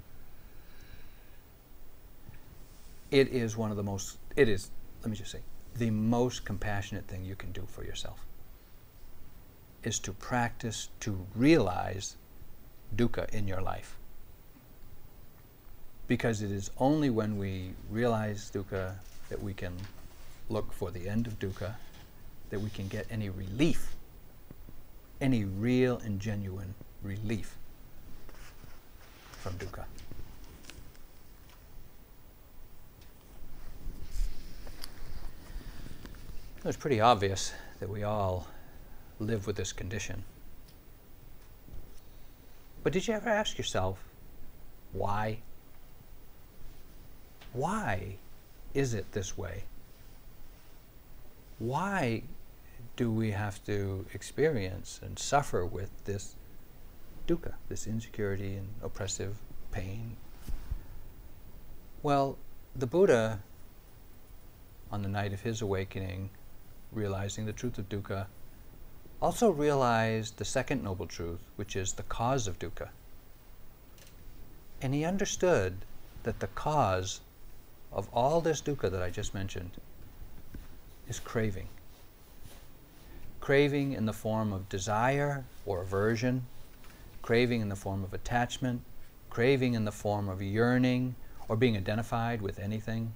[3.11, 4.71] it is one of the most, it is,
[5.03, 5.40] let me just say,
[5.77, 8.25] the most compassionate thing you can do for yourself
[9.83, 12.16] is to practice to realize
[12.97, 13.97] dukkha in your life.
[16.07, 18.94] Because it is only when we realize dukkha
[19.29, 19.75] that we can
[20.48, 21.74] look for the end of dukkha,
[22.50, 23.94] that we can get any relief,
[25.20, 27.56] any real and genuine relief
[29.32, 29.84] from dukkha.
[36.64, 38.46] It's pretty obvious that we all
[39.20, 40.24] live with this condition.
[42.82, 43.98] But did you ever ask yourself
[44.92, 45.38] why?
[47.52, 48.16] Why
[48.74, 49.64] is it this way?
[51.59, 52.23] Why
[52.97, 56.37] do we have to experience and suffer with this
[57.27, 59.37] dukkha, this insecurity and oppressive
[59.73, 60.16] pain?
[62.03, 62.38] Well,
[62.77, 63.40] the Buddha,
[64.92, 66.31] on the night of his awakening,
[66.92, 68.27] realizing the truth of dukkha,
[69.21, 72.90] also realized the second noble truth, which is the cause of dukkha.
[74.81, 75.85] And he understood
[76.23, 77.21] that the cause
[77.92, 79.73] of all this dukkha that I just mentioned
[81.09, 81.68] is craving.
[83.40, 86.47] Craving in the form of desire or aversion,
[87.23, 88.83] craving in the form of attachment,
[89.31, 91.14] craving in the form of yearning
[91.49, 93.12] or being identified with anything.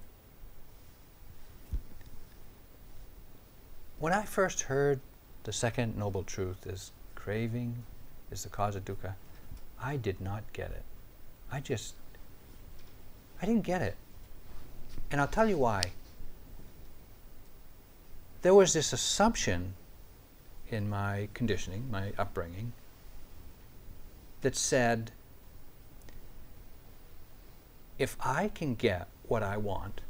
[3.99, 4.99] When I first heard
[5.43, 7.83] the second noble truth is craving
[8.31, 9.13] is the cause of dukkha,
[9.81, 10.83] I did not get it.
[11.51, 11.95] I just,
[13.41, 13.95] I didn't get it.
[15.11, 15.83] And I'll tell you why.
[18.43, 19.73] There was this assumption
[20.69, 22.73] in my conditioning, my upbringing,
[24.41, 25.11] that said,
[27.97, 30.01] if I can get what I want,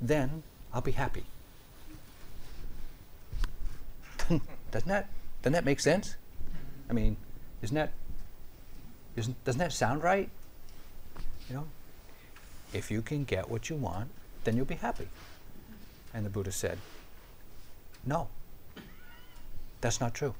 [0.00, 0.42] then
[0.74, 1.24] I'll be happy.
[4.72, 5.08] doesn't that
[5.42, 6.16] doesn't that make sense?
[6.90, 7.16] I mean,
[7.62, 7.92] isn't that
[9.14, 10.28] isn't doesn't that sound right?
[11.48, 11.66] You know,
[12.72, 14.10] if you can get what you want,
[14.42, 15.08] then you'll be happy.
[16.14, 16.78] And the Buddha said,
[18.04, 18.28] No,
[19.80, 20.34] that's not true.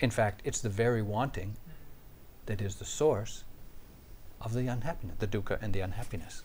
[0.00, 1.56] In fact, it's the very wanting
[2.46, 3.44] that is the source
[4.40, 6.42] of the unhappiness, the dukkha and the unhappiness.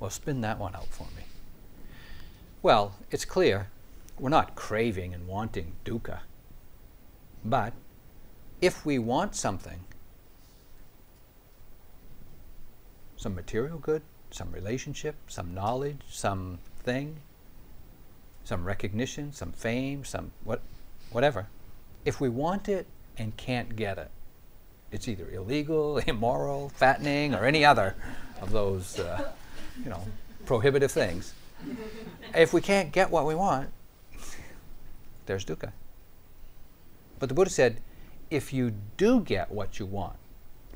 [0.00, 1.24] Well, spin that one out for me.
[2.62, 3.68] Well, it's clear
[4.18, 6.20] we're not craving and wanting dukkha.
[7.44, 7.72] But
[8.60, 9.84] if we want something,
[13.16, 17.16] some material good, some relationship, some knowledge, some thing,
[18.44, 20.62] some recognition, some fame, some what,
[21.10, 21.46] whatever,
[22.04, 22.86] if we want it
[23.16, 24.10] and can't get it,
[24.90, 27.94] it's either illegal, immoral, fattening, or any other
[28.40, 29.32] of those, uh,
[29.82, 30.02] you know,
[30.46, 31.34] prohibitive things.
[32.34, 33.70] If we can't get what we want,
[35.26, 35.72] there's dukkha.
[37.18, 37.80] But the Buddha said,
[38.30, 40.16] if you do get what you want,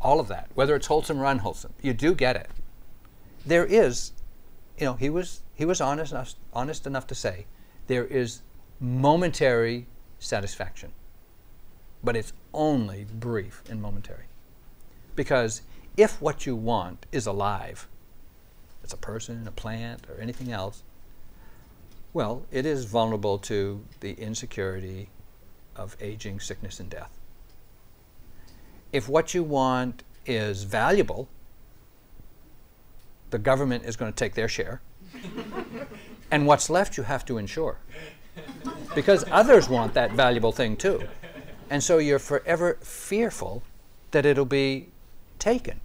[0.01, 2.51] all of that, whether it's wholesome or unwholesome, you do get it.
[3.44, 4.12] There is,
[4.78, 7.46] you know, he was he was honest enough, honest enough to say,
[7.87, 8.42] there is
[8.81, 9.87] momentary
[10.18, 10.92] satisfaction,
[12.02, 14.24] but it's only brief and momentary.
[15.14, 15.62] Because
[15.96, 17.87] if what you want is alive,
[18.83, 20.83] it's a person, a plant, or anything else,
[22.12, 25.09] well, it is vulnerable to the insecurity
[25.76, 27.18] of aging, sickness, and death.
[28.92, 31.28] If what you want is valuable,
[33.33, 34.81] the government is going to take their share.
[36.31, 37.79] and what's left you have to insure.
[38.95, 41.03] Because others want that valuable thing too.
[41.68, 43.64] And so you're forever fearful
[44.12, 44.88] that it'll be
[45.40, 45.81] taken.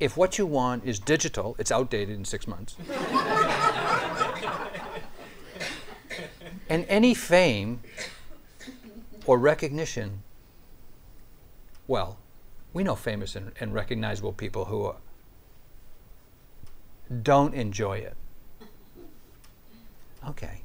[0.00, 2.76] if what you want is digital, it's outdated in six months.
[6.68, 7.80] and any fame
[9.26, 10.22] or recognition,
[11.86, 12.18] well,
[12.78, 14.94] we know famous and, and recognizable people who are,
[17.24, 18.14] don't enjoy it.
[20.28, 20.62] Okay.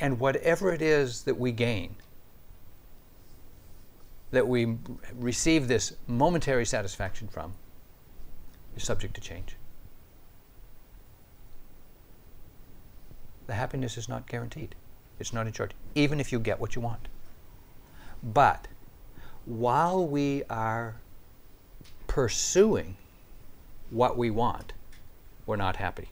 [0.00, 1.96] And whatever it is that we gain,
[4.30, 4.78] that we
[5.14, 7.52] receive this momentary satisfaction from
[8.74, 9.54] is subject to change.
[13.48, 14.74] The happiness is not guaranteed.
[15.18, 17.08] It's not insured, even if you get what you want.
[18.22, 18.66] But
[19.48, 20.96] while we are
[22.06, 22.96] pursuing
[23.88, 24.74] what we want,
[25.46, 26.10] we're not happy.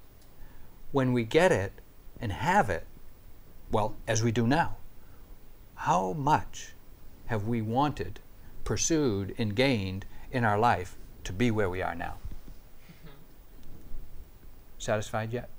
[0.91, 1.73] When we get it
[2.19, 2.87] and have it,
[3.71, 4.77] well, as we do now,
[5.75, 6.73] how much
[7.27, 8.21] have we wanted,
[8.65, 12.15] pursued, and gained in our life to be where we are now?
[12.91, 13.11] Mm-hmm.
[14.79, 15.51] Satisfied yet?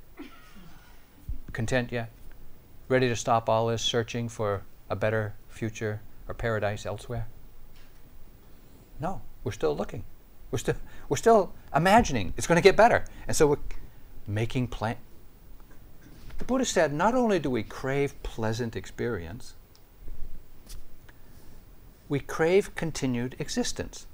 [1.54, 2.10] Content yet?
[2.88, 7.28] Ready to stop all this searching for a better future or paradise elsewhere?
[9.00, 10.04] No, we're still looking.
[10.52, 10.76] We're still,
[11.10, 13.06] we're still imagining it's going to get better.
[13.28, 13.58] And so we're
[14.26, 14.98] making plan.
[16.38, 19.56] The Buddha said not only do we crave pleasant experience,
[22.10, 24.08] we crave continued existence.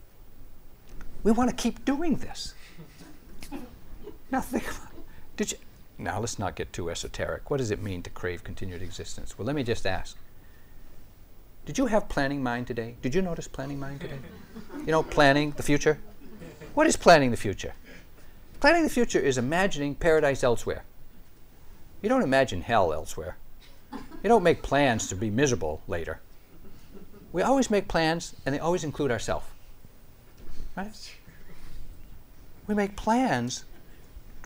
[1.23, 2.53] We want to keep doing this.
[4.31, 4.65] now think
[5.37, 5.57] did you
[5.97, 7.51] now let's not get too esoteric.
[7.51, 9.37] What does it mean to crave continued existence?
[9.37, 10.17] Well, let me just ask.
[11.65, 12.95] Did you have planning mind today?
[13.01, 14.19] Did you notice planning mind today?
[14.79, 15.97] You know, planning the future?
[16.73, 17.73] What is planning the future?
[18.59, 20.83] Planning the future is imagining paradise elsewhere.
[22.01, 23.37] You don't imagine hell elsewhere.
[23.93, 26.19] You don't make plans to be miserable later.
[27.31, 29.45] We always make plans and they always include ourselves.
[30.75, 31.15] Right?
[32.67, 33.63] We make plans,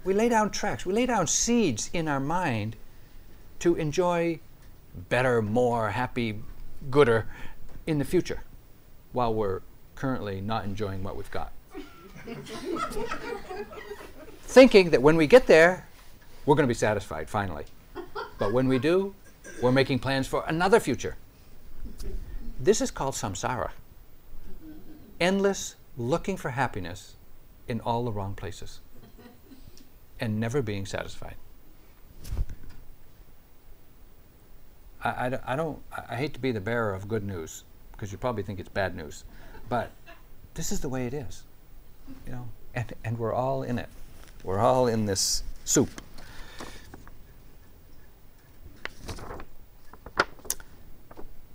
[0.03, 2.75] we lay down tracks, we lay down seeds in our mind
[3.59, 4.39] to enjoy
[5.09, 6.39] better, more happy,
[6.89, 7.27] gooder
[7.85, 8.43] in the future
[9.13, 9.61] while we're
[9.95, 11.51] currently not enjoying what we've got.
[14.43, 15.87] Thinking that when we get there,
[16.45, 17.65] we're going to be satisfied finally.
[18.37, 19.15] But when we do,
[19.61, 21.15] we're making plans for another future.
[22.59, 23.71] This is called samsara.
[25.19, 27.15] Endless looking for happiness
[27.67, 28.79] in all the wrong places
[30.19, 31.35] and never being satisfied.
[35.07, 35.79] I, I, I, don't,
[36.09, 38.95] I hate to be the bearer of good news because you probably think it's bad
[38.95, 39.23] news,
[39.69, 39.89] but
[40.53, 41.43] this is the way it is,
[42.25, 43.87] you know, and, and we're all in it.
[44.43, 45.89] We're all in this soup.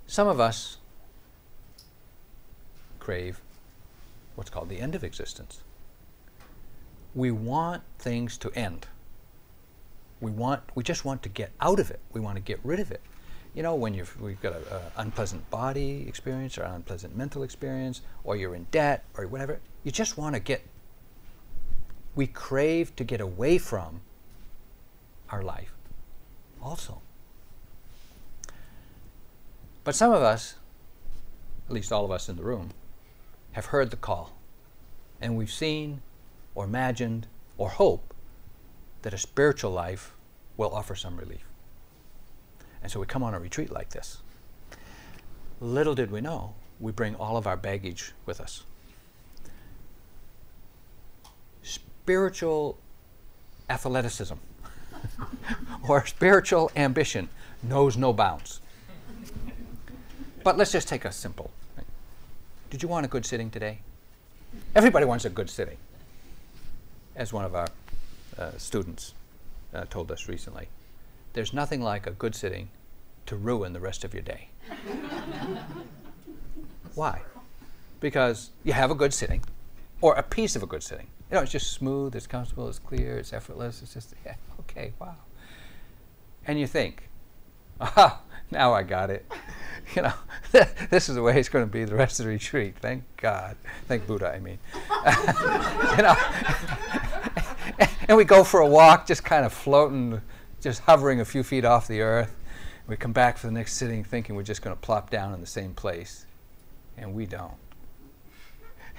[0.07, 0.77] Some of us
[2.99, 3.39] crave
[4.35, 5.61] what's called the end of existence.
[7.13, 8.87] We want things to end.
[10.21, 11.99] We want, we just want to get out of it.
[12.13, 13.01] We want to get rid of it.
[13.53, 14.63] You know, when you've, we've got an
[14.97, 19.91] unpleasant body experience or an unpleasant mental experience, or you're in debt or whatever, you
[19.91, 20.63] just want to get,
[22.15, 24.01] we crave to get away from
[25.29, 25.71] our life
[26.61, 27.01] also.
[29.83, 30.55] But some of us,
[31.67, 32.69] at least all of us in the room,
[33.51, 34.33] have heard the call.
[35.21, 36.01] And we've seen
[36.55, 37.27] or imagined
[37.57, 38.13] or hope
[39.03, 40.13] that a spiritual life
[40.57, 41.45] will offer some relief.
[42.83, 44.21] And so we come on a retreat like this.
[45.59, 48.63] Little did we know, we bring all of our baggage with us.
[51.61, 52.77] Spiritual
[53.69, 54.35] athleticism
[55.87, 57.29] or spiritual ambition
[57.63, 58.59] knows no bounds.
[60.43, 61.49] But let's just take a simple
[62.73, 63.77] did you want a good sitting today?
[64.73, 65.77] Everybody wants a good sitting.
[67.15, 67.67] As one of our
[68.35, 69.13] uh, students
[69.75, 70.69] uh, told us recently,
[71.33, 72.69] there's nothing like a good sitting
[73.25, 74.49] to ruin the rest of your day.
[76.95, 77.21] Why?
[77.99, 79.43] Because you have a good sitting,
[80.01, 81.07] or a piece of a good sitting.
[81.31, 84.93] You know, it's just smooth, it's comfortable, it's clear, it's effortless, it's just, yeah, okay,
[84.99, 85.15] wow.
[86.45, 87.09] And you think,
[87.79, 88.21] aha,
[88.51, 89.25] now I got it.
[89.95, 90.13] you know,
[90.89, 92.75] this is the way it's going to be the rest of the retreat.
[92.79, 93.55] Thank God.
[93.87, 94.59] Thank Buddha, I mean.
[95.97, 96.15] you know,
[98.07, 100.21] and we go for a walk, just kind of floating,
[100.63, 102.33] just hovering a few feet off the earth.
[102.87, 105.41] We come back for the next sitting thinking we're just going to plop down in
[105.41, 106.25] the same place,
[106.97, 107.53] and we don't.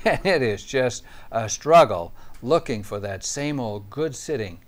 [0.05, 1.03] And it is just
[1.33, 2.13] a struggle
[2.43, 4.61] looking for that same old good sitting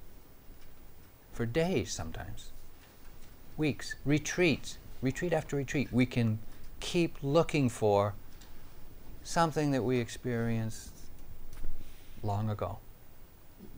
[1.31, 2.53] for days sometimes,
[3.59, 6.39] weeks, retreats, retreat after retreat, we can
[6.81, 8.15] keep looking for
[9.23, 10.89] something that we experienced
[12.23, 12.79] long ago.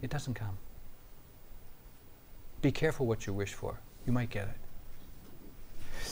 [0.00, 0.58] It doesn't come.
[2.68, 3.80] Be careful what you wish for.
[4.06, 6.04] You might get it.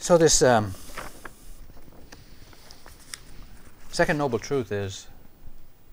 [0.00, 0.74] So, this um,
[3.90, 5.06] second noble truth is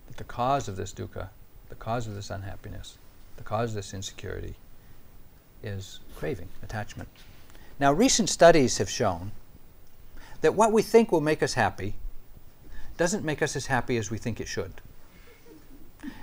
[0.08, 1.30] that the cause of this dukkha,
[1.70, 2.98] the cause of this unhappiness,
[3.38, 4.56] the cause of this insecurity
[5.62, 7.10] is craving, attachment.
[7.80, 9.30] Now, recent studies have shown
[10.42, 11.94] that what we think will make us happy
[12.98, 14.82] doesn't make us as happy as we think it should.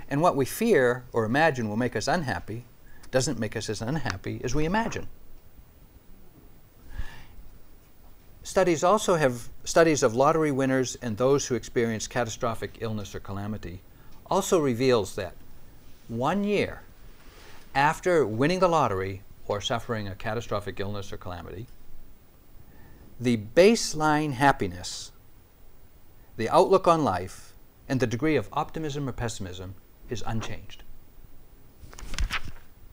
[0.09, 2.65] And what we fear or imagine will make us unhappy
[3.13, 5.07] doesn't make us as unhappy as we imagine.
[8.41, 13.81] Studies also have studies of lottery winners and those who experience catastrophic illness or calamity
[14.25, 15.35] also reveals that
[16.07, 16.81] one year
[17.75, 21.67] after winning the lottery or suffering a catastrophic illness or calamity,
[23.19, 25.11] the baseline happiness,
[26.35, 27.53] the outlook on life,
[27.87, 29.75] and the degree of optimism or pessimism
[30.09, 30.82] is unchanged.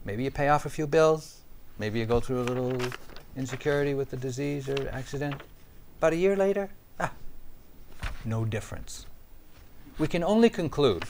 [0.04, 1.40] Maybe you pay off a few bills,
[1.78, 2.76] maybe you go through a little
[3.36, 5.40] insecurity with the disease or accident.
[6.00, 7.12] But a year later, ah,
[8.24, 9.06] no difference.
[9.98, 11.04] we can only conclude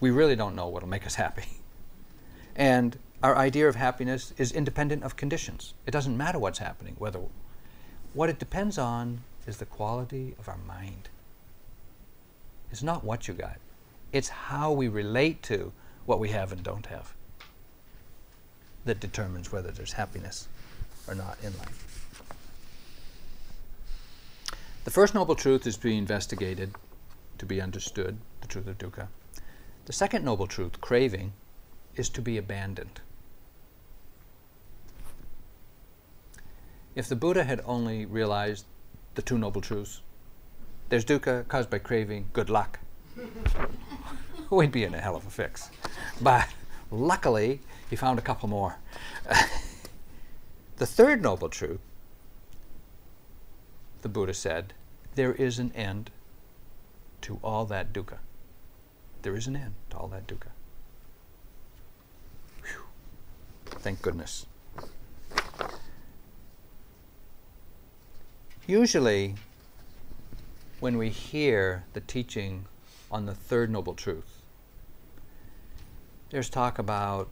[0.00, 1.46] we really don't know what will make us happy.
[2.56, 5.74] And our idea of happiness is independent of conditions.
[5.86, 7.20] It doesn't matter what's happening, whether
[8.12, 11.08] what it depends on is the quality of our mind.
[12.70, 13.56] It's not what you got.
[14.12, 15.72] It's how we relate to
[16.06, 17.14] what we have and don't have
[18.84, 20.48] that determines whether there's happiness
[21.08, 21.94] or not in life.
[24.84, 26.74] The first noble truth is to be investigated,
[27.38, 29.08] to be understood, the truth of dukkha.
[29.86, 31.32] The second noble truth, craving,
[31.96, 33.00] is to be abandoned.
[36.94, 38.66] If the Buddha had only realized
[39.14, 40.00] the two noble truths,
[40.90, 42.78] there's dukkha caused by craving, good luck.
[44.50, 45.70] We'd be in a hell of a fix.
[46.20, 46.48] But
[46.90, 47.60] luckily,
[47.94, 48.78] he found a couple more.
[50.78, 51.78] the third noble truth,
[54.02, 54.74] the Buddha said,
[55.14, 56.10] there is an end
[57.20, 58.18] to all that dukkha.
[59.22, 60.48] There is an end to all that dukkha.
[62.64, 62.82] Whew.
[63.66, 64.46] Thank goodness.
[68.66, 69.36] Usually,
[70.80, 72.64] when we hear the teaching
[73.12, 74.42] on the third noble truth,
[76.30, 77.28] there's talk about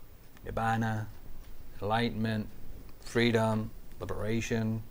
[0.46, 1.06] nibbana,
[1.80, 2.48] enlightenment,
[3.00, 3.70] freedom,
[4.00, 4.82] liberation,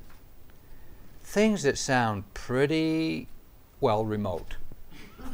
[1.21, 3.27] things that sound pretty
[3.79, 4.55] well remote.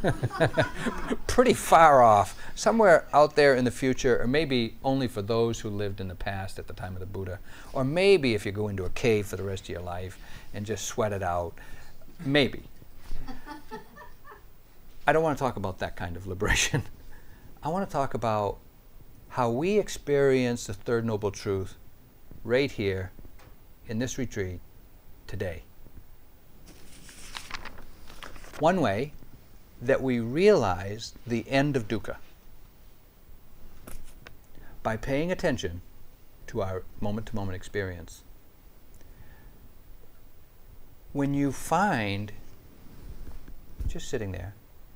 [1.28, 5.70] pretty far off, somewhere out there in the future, or maybe only for those who
[5.70, 7.40] lived in the past at the time of the Buddha,
[7.74, 10.20] or maybe if you go into a cave for the rest of your life
[10.54, 11.54] and just sweat it out,
[12.26, 12.64] maybe.
[15.08, 16.84] I don't want to talk about that kind of liberation.
[17.64, 18.60] I want to talk about
[19.38, 21.76] how we experience the Third Noble Truth
[22.44, 23.12] right here
[23.88, 24.60] in this retreat
[25.28, 25.62] today.
[28.58, 29.14] One way
[29.80, 32.16] that we realize the end of dukkha
[34.82, 35.84] by paying attention
[36.48, 38.24] to our moment to moment experience.
[41.14, 42.32] When you find
[43.86, 44.56] just sitting there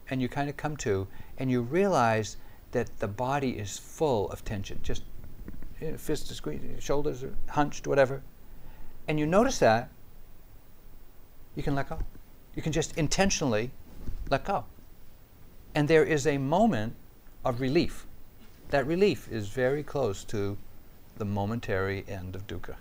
[0.09, 2.37] and you kind of come to and you realize
[2.71, 5.03] that the body is full of tension, just
[5.79, 8.21] you know, fists squeezed, shoulders are hunched, whatever,
[9.07, 9.89] and you notice that,
[11.55, 11.99] you can let go.
[12.55, 13.71] You can just intentionally
[14.29, 14.65] let go.
[15.75, 16.95] And there is a moment
[17.43, 18.05] of relief.
[18.69, 20.57] That relief is very close to
[21.17, 22.75] the momentary end of dukkha.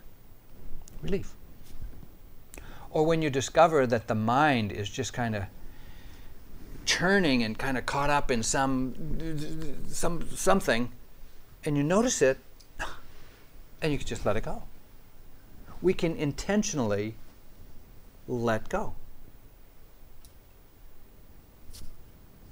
[1.03, 1.35] Relief.
[2.91, 5.45] Or when you discover that the mind is just kind of
[6.91, 8.95] churning and kind of caught up in some,
[9.89, 10.91] some something,
[11.65, 12.39] and you notice it,
[13.83, 14.65] and you can just let it go.
[15.83, 17.15] We can intentionally
[18.27, 18.95] let go.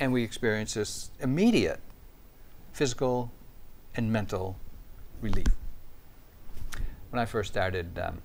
[0.01, 1.81] and we experience this immediate
[2.73, 3.33] physical
[3.97, 4.57] and mental
[5.21, 5.47] relief.
[7.11, 8.23] When I first started um,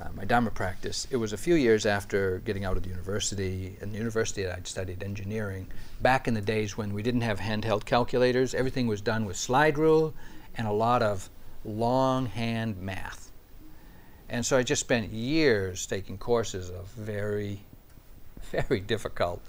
[0.00, 3.76] uh, my Dharma practice, it was a few years after getting out of the university.
[3.80, 5.68] In the university, I'd studied engineering.
[6.02, 9.78] Back in the days when we didn't have handheld calculators, everything was done with slide
[9.78, 10.12] rule
[10.56, 11.30] and a lot of
[11.64, 13.30] longhand math.
[14.28, 17.60] And so I just spent years taking courses of very
[18.50, 19.40] very difficult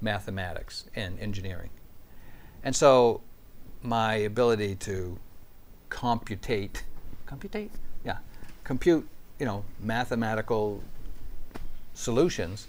[0.00, 1.70] mathematics and engineering.
[2.62, 3.20] And so
[3.82, 5.18] my ability to
[5.88, 6.84] computate,
[7.26, 7.70] computate?
[8.04, 8.18] Yeah,
[8.64, 9.08] compute,
[9.38, 10.82] you know, mathematical
[11.94, 12.66] solutions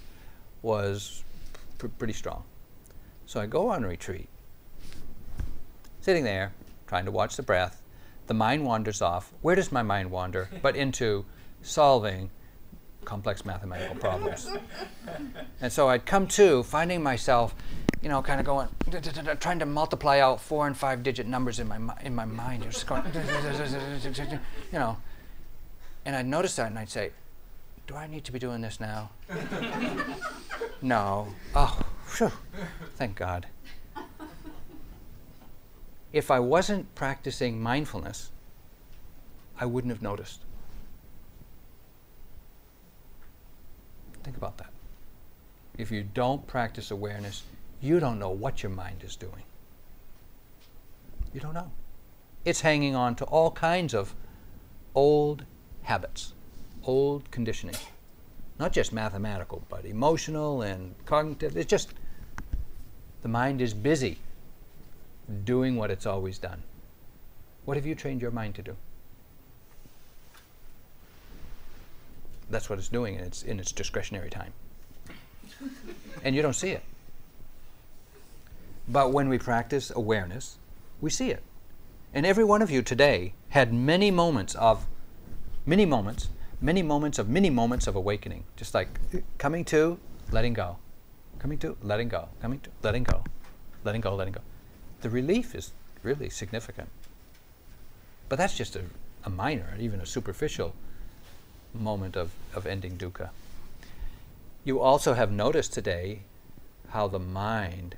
[0.61, 1.23] was
[1.77, 2.43] pr pretty strong.
[3.25, 4.27] So I go on retreat,
[6.01, 6.51] sitting there,
[6.87, 7.81] trying to watch the breath.
[8.27, 9.31] The mind wanders off.
[9.41, 10.49] Where does my mind wander?
[10.61, 11.25] but into
[11.61, 12.29] solving
[13.05, 14.49] complex mathematical problems.
[15.61, 17.55] and so I'd come to finding myself,
[18.01, 18.67] you know, kind of going,
[19.39, 22.63] trying to multiply out four and five digit numbers in my, in my mind.
[22.63, 23.03] You're Just going,
[24.71, 24.97] you know.
[26.05, 27.11] And I'd notice that and I'd say,
[27.87, 29.09] do I need to be doing this now?
[30.81, 31.27] no.
[31.55, 31.79] Oh,
[32.17, 32.31] whew.
[32.95, 33.47] thank God.
[36.11, 38.31] If I wasn't practicing mindfulness,
[39.59, 40.41] I wouldn't have noticed.
[44.23, 44.71] Think about that.
[45.77, 47.43] If you don't practice awareness,
[47.81, 49.43] you don't know what your mind is doing.
[51.33, 51.71] You don't know.
[52.45, 54.13] It's hanging on to all kinds of
[54.95, 55.45] old
[55.89, 56.33] habits,
[56.83, 57.75] old conditioning.
[58.59, 61.57] Not just mathematical, but emotional and cognitive.
[61.57, 61.93] It's just
[63.21, 64.19] the mind is busy
[65.43, 66.63] doing what it's always done.
[67.65, 68.75] What have you trained your mind to do?
[72.49, 74.53] that's what it's doing in its, in its discretionary time.
[76.23, 76.83] and you don't see it.
[78.87, 80.57] But when we practice awareness,
[80.99, 81.43] we see it.
[82.13, 84.87] And every one of you today had many moments of,
[85.69, 88.43] many moments, many moments of many moments of awakening.
[88.55, 88.89] Just like
[89.37, 89.99] coming to,
[90.31, 90.77] letting go.
[91.37, 92.29] Coming to, letting go.
[92.41, 93.23] Coming to, letting go.
[93.83, 94.41] Letting go, letting go.
[95.01, 96.89] The relief is really significant.
[98.29, 98.81] But that's just a,
[99.23, 100.73] a minor, even a superficial
[101.73, 103.29] moment of, of ending dukkha.
[104.63, 106.23] You also have noticed today
[106.89, 107.95] how the mind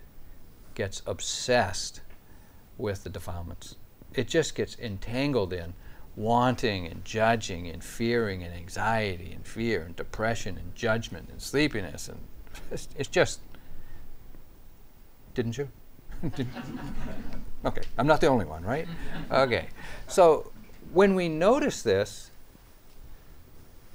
[0.75, 2.01] gets obsessed
[2.77, 3.75] with the defilements.
[4.13, 5.73] It just gets entangled in
[6.15, 12.09] wanting and judging and fearing and anxiety and fear and depression and judgment and sleepiness
[12.09, 12.19] and
[12.69, 13.39] it's, it's just
[15.33, 15.69] didn't you?
[17.63, 18.87] Okay i'm not the only one right?
[19.31, 19.67] Okay
[20.07, 20.51] so
[20.91, 22.31] when we notice this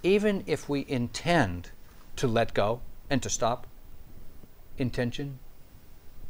[0.02, 1.70] even if we intend
[2.16, 3.66] to let go and to stop
[4.78, 5.38] intention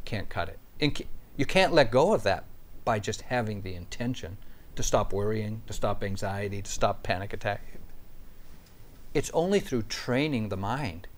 [0.05, 0.49] can't cut
[0.81, 1.07] it.
[1.37, 2.45] you can't let go of that
[2.85, 4.39] by just having the intention
[4.77, 7.63] to stop worrying, to stop anxiety, to stop panic attack.
[9.15, 11.09] It's only through training the mind.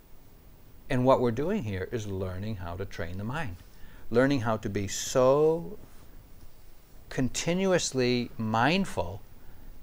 [0.89, 3.57] And what we're doing here is learning how to train the mind,
[4.11, 5.79] learning how to be so
[7.09, 9.21] continuously mindful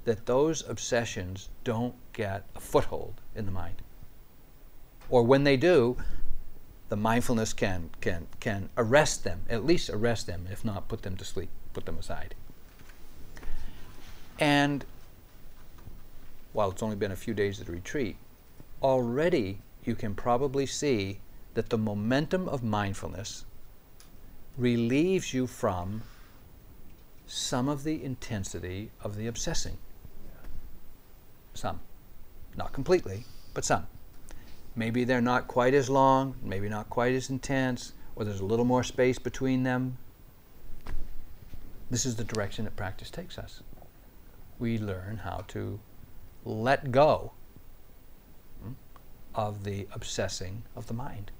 [0.05, 3.81] that those obsessions don't get a foothold in the mind.
[5.09, 5.97] Or when they do,
[6.89, 11.17] the mindfulness can, can, can arrest them, at least arrest them, if not put them
[11.17, 12.35] to sleep, put them aside.
[14.39, 14.85] And
[16.53, 18.17] while it's only been a few days of the retreat,
[18.81, 21.19] already you can probably see
[21.53, 23.45] that the momentum of mindfulness
[24.57, 26.03] relieves you from
[27.27, 29.77] some of the intensity of the obsessing.
[31.53, 31.79] Some.
[32.57, 33.87] Not completely, but some.
[34.75, 38.65] Maybe they're not quite as long, maybe not quite as intense, or there's a little
[38.65, 39.97] more space between them.
[41.89, 43.61] This is the direction that practice takes us.
[44.59, 45.79] We learn how to
[46.45, 47.31] let go
[49.33, 51.31] of the obsessing of the mind.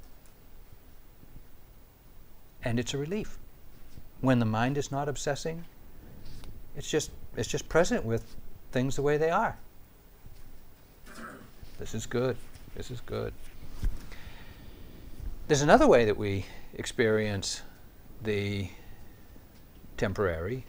[2.63, 3.37] And it's a relief.
[4.21, 5.65] When the mind is not obsessing,
[6.75, 8.35] it's just it's just present with
[8.71, 9.57] things the way they are.
[11.79, 12.37] This is good.
[12.75, 13.33] This is good.
[15.47, 17.61] There's another way that we experience
[18.21, 18.69] the
[19.97, 20.65] temporary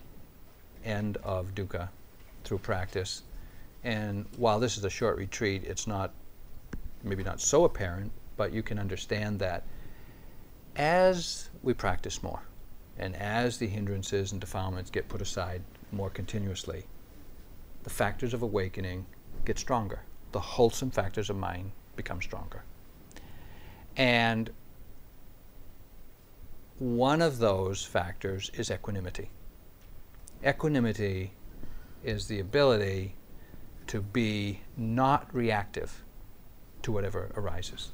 [0.85, 1.89] end of dukkha
[2.47, 3.23] through practice.
[3.85, 6.15] And while this is a short retreat, it's not
[7.03, 9.65] maybe not so apparent, but you can understand that
[10.77, 12.43] as we practice more
[12.99, 16.85] and as the hindrances and defilements get put aside more continuously,
[17.83, 19.07] the factors of awakening
[19.45, 20.01] get stronger.
[20.33, 22.65] The wholesome factors of mind become stronger.
[23.97, 24.51] And
[26.79, 29.31] one of those factors is equanimity.
[30.45, 31.33] Equanimity
[32.07, 33.15] is the ability
[33.89, 36.03] to be not reactive
[36.83, 37.91] to whatever arises.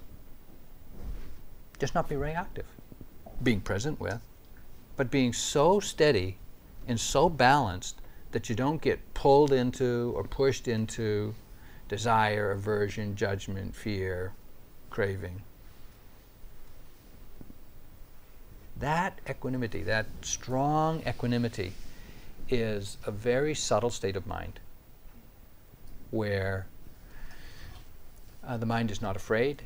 [1.78, 2.66] Just not be reactive.
[3.42, 4.20] Being present with,
[4.96, 6.36] but being so steady
[6.86, 8.00] and so balanced
[8.32, 11.34] that you don't get pulled into or pushed into
[11.88, 14.32] desire, aversion, judgment, fear,
[14.90, 15.42] craving.
[18.78, 21.72] That equanimity, that strong equanimity,
[22.52, 24.60] is a very subtle state of mind
[26.10, 26.66] where
[28.46, 29.62] uh, the mind is not afraid,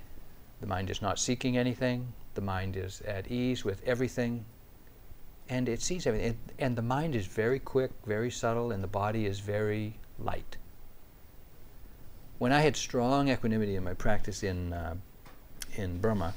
[0.61, 4.45] the mind is not seeking anything, the mind is at ease with everything,
[5.49, 6.29] and it sees everything.
[6.29, 10.57] And, and the mind is very quick, very subtle, and the body is very light
[12.39, 14.95] when I had strong equanimity in my practice in uh,
[15.75, 16.35] in Burma,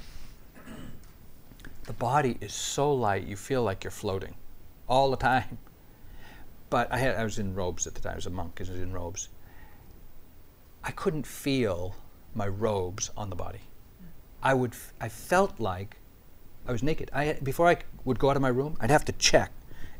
[1.83, 4.35] the body is so light you feel like you're floating
[4.87, 5.57] all the time.
[6.69, 8.13] But I had I was in robes at the time.
[8.13, 8.59] I was a monk.
[8.59, 9.29] I was in robes.
[10.83, 11.95] I couldn't feel
[12.33, 13.61] my robes on the body.
[14.41, 15.97] I would f- I felt like
[16.67, 17.09] I was naked.
[17.13, 19.51] I before I would go out of my room, I'd have to check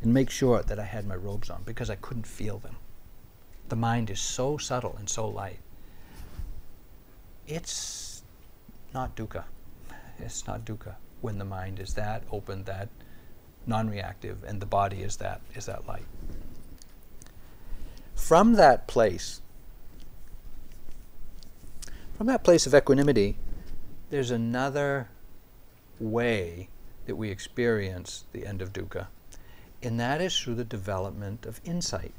[0.01, 2.77] and make sure that I had my robes on because I couldn't feel them.
[3.67, 5.59] The mind is so subtle and so light
[7.49, 8.21] it's
[8.93, 9.43] not dukkha.
[10.19, 12.89] It's not dukkha when the mind is that open, that
[13.65, 16.05] non-reactive, and the body is that is that light.
[18.19, 19.41] From that place,
[22.15, 23.37] from that place of equanimity,
[24.11, 25.09] there's another
[25.99, 26.69] way
[27.07, 29.07] that we experience the end of dukkha,
[29.81, 32.13] and that is through the development of insight.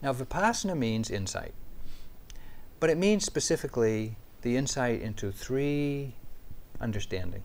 [0.00, 1.54] Now, vipassana means insight.
[2.78, 6.14] But it means specifically the insight into three
[6.80, 7.42] understanding.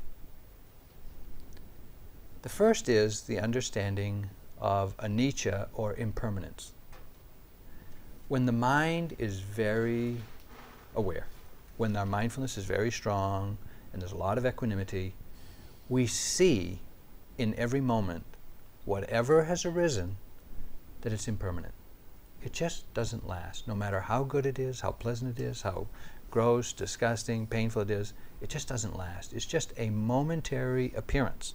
[2.43, 4.29] The first is the understanding
[4.63, 6.71] of anicca or impermanence.
[8.29, 10.17] When the mind is very
[10.95, 11.27] aware,
[11.75, 13.57] when our mindfulness is very strong
[13.91, 15.13] and there's a lot of equanimity,
[15.89, 16.79] we see
[17.37, 18.23] in every moment
[18.85, 20.15] whatever has arisen
[21.01, 21.73] that it's impermanent.
[22.41, 23.67] It just doesn't last.
[23.67, 25.87] No matter how good it is, how pleasant it is, how
[26.31, 29.33] gross, disgusting, painful it is, it just doesn't last.
[29.33, 31.53] It's just a momentary appearance.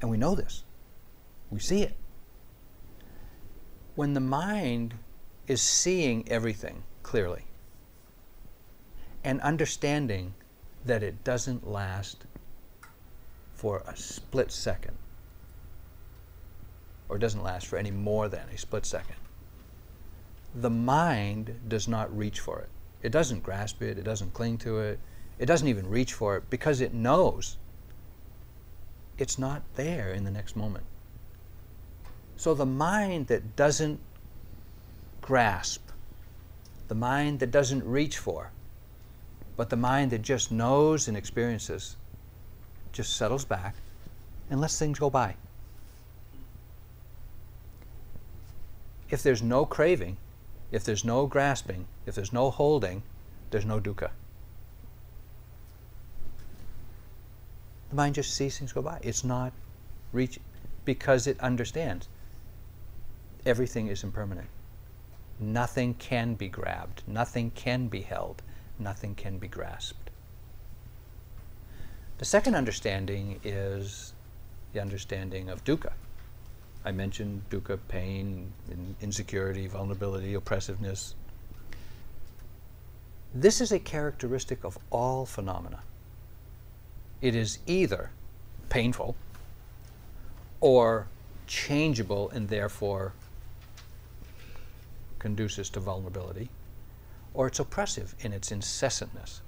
[0.00, 0.64] And we know this.
[1.52, 1.94] We see it.
[3.94, 4.94] When the mind
[5.46, 7.44] is seeing everything clearly
[9.22, 10.32] and understanding
[10.86, 12.24] that it doesn't last
[13.54, 14.96] for a split second,
[17.10, 19.16] or doesn't last for any more than a split second,
[20.54, 22.70] the mind does not reach for it.
[23.02, 24.98] It doesn't grasp it, it doesn't cling to it,
[25.38, 27.58] it doesn't even reach for it because it knows
[29.18, 30.84] it's not there in the next moment.
[32.36, 34.00] So the mind that doesn't
[35.20, 35.82] grasp,
[36.88, 38.50] the mind that doesn't reach for,
[39.56, 41.96] but the mind that just knows and experiences,
[42.92, 43.74] just settles back
[44.50, 45.36] and lets things go by.
[49.08, 50.16] If there's no craving,
[50.70, 53.02] if there's no grasping, if there's no holding,
[53.50, 54.10] there's no dukkha.
[57.90, 58.98] The mind just sees things go by.
[59.02, 59.52] It's not
[60.12, 60.40] reach
[60.84, 62.08] because it understands
[63.46, 64.48] everything is impermanent.
[65.40, 68.42] Nothing can be grabbed, nothing can be held,
[68.78, 70.10] nothing can be grasped.
[72.18, 74.12] The second understanding is
[74.72, 75.92] the understanding of dukkha.
[76.84, 78.52] I mentioned dukkha, pain,
[79.00, 81.14] insecurity, vulnerability, oppressiveness.
[83.34, 85.80] This is a characteristic of all phenomena
[87.22, 88.10] it is either
[88.68, 89.14] painful
[90.60, 91.06] or
[91.46, 93.12] changeable and therefore
[95.22, 96.50] conduces to vulnerability,
[97.32, 99.40] or it's oppressive in its incessantness.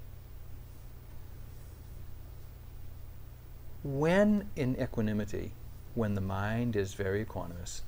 [3.83, 5.51] When in equanimity,
[5.93, 7.81] when the mind is very equanimous,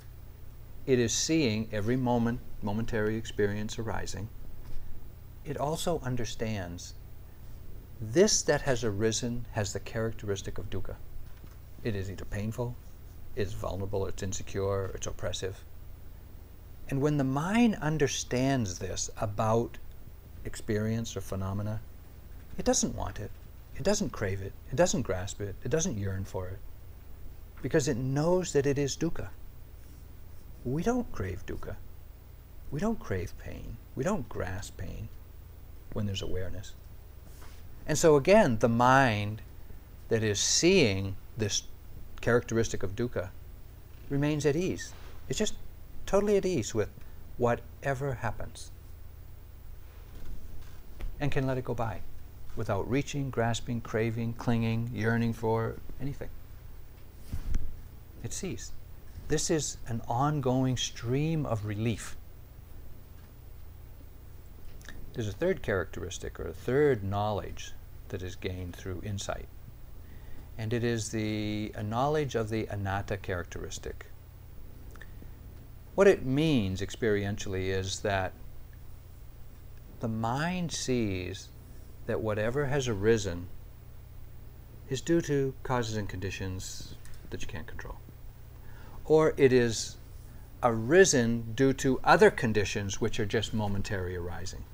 [0.86, 4.28] it is seeing every moment, momentary experience arising.
[5.46, 6.94] It also understands
[8.02, 10.98] this that has arisen has the characteristic of dukkha.
[11.84, 12.76] It is either painful,
[13.38, 15.64] it's vulnerable, it's insecure, it's oppressive.
[16.90, 19.78] And when the mind understands this about
[20.46, 21.82] experience or phenomena,
[22.58, 23.32] it doesn't want it.
[23.76, 24.54] It doesn't crave it.
[24.72, 25.56] It doesn't grasp it.
[25.64, 26.60] It doesn't yearn for it.
[27.62, 29.28] Because it knows that it is dukkha.
[30.64, 31.76] We don't crave dukkha.
[32.72, 33.78] We don't crave pain.
[33.96, 35.10] We don't grasp pain
[35.94, 36.74] when there's awareness.
[37.86, 39.42] And so again, the mind
[40.10, 41.64] that is seeing this
[42.22, 43.30] characteristic of dukkha
[44.10, 44.94] remains at ease.
[45.30, 45.54] It's just
[46.08, 46.90] totally at ease with
[47.38, 48.72] whatever happens
[51.20, 52.02] and can let it go by
[52.56, 56.30] without reaching, grasping, craving, clinging, yearning for anything.
[58.24, 58.72] It sees.
[59.28, 62.18] This is an ongoing stream of relief
[65.18, 67.74] there's a third characteristic or a third knowledge
[68.10, 69.48] that is gained through insight.
[70.60, 74.06] And it is the a knowledge of the anatta characteristic.
[75.98, 78.34] What it means experientially is that
[80.00, 81.50] the mind sees
[82.06, 83.48] that whatever has arisen
[84.90, 86.94] is due to causes and conditions
[87.32, 87.96] that you can't control.
[89.06, 89.98] Or it is
[90.62, 94.66] arisen due to other conditions which are just momentary arising.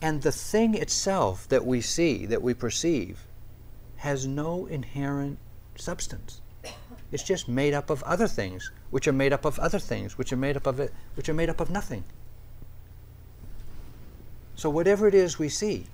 [0.00, 3.26] And the thing itself that we see, that we perceive,
[3.96, 5.40] has no inherent
[5.74, 6.40] substance.
[7.10, 10.32] It's just made up of other things, which are made up of other things, which
[10.32, 12.04] are made up of it, which are made up of nothing.
[14.54, 15.86] So whatever it is we see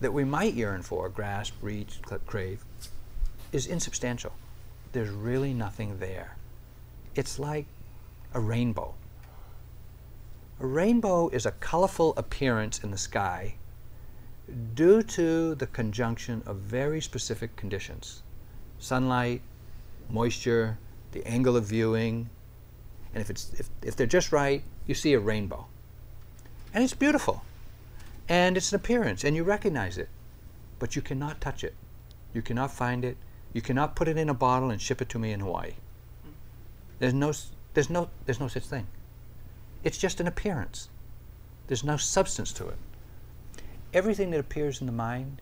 [0.00, 2.64] that we might yearn for, grasp, reach, crave,
[3.52, 4.32] is insubstantial.
[4.92, 6.36] There's really nothing there.
[7.14, 7.66] It's like
[8.34, 8.94] a rainbow.
[10.60, 13.54] A rainbow is a colorful appearance in the sky
[14.74, 18.22] due to the conjunction of very specific conditions
[18.78, 19.42] sunlight,
[20.08, 20.78] moisture,
[21.12, 22.28] the angle of viewing,
[23.14, 25.66] and if, it's, if, if they're just right, you see a rainbow.
[26.74, 27.42] And it's beautiful.
[28.28, 30.08] And it's an appearance, and you recognize it.
[30.78, 31.74] But you cannot touch it.
[32.34, 33.16] You cannot find it.
[33.52, 35.72] You cannot put it in a bottle and ship it to me in Hawaii.
[36.98, 37.32] There's no,
[37.74, 38.86] there's no, there's no such thing.
[39.82, 40.88] It's just an appearance.
[41.66, 42.76] There's no substance to it.
[43.94, 45.40] Everything that appears in the mind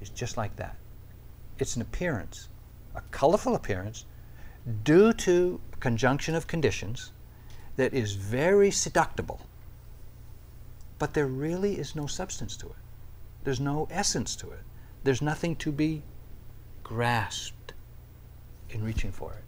[0.00, 0.76] is just like that.
[1.58, 2.48] It's an appearance,
[2.94, 4.04] a colorful appearance,
[4.84, 7.12] due to conjunction of conditions
[7.76, 9.40] that is very seductible.
[10.98, 12.76] But there really is no substance to it.
[13.44, 14.62] There's no essence to it.
[15.04, 16.02] There's nothing to be
[16.82, 17.74] grasped
[18.70, 19.44] in reaching for it.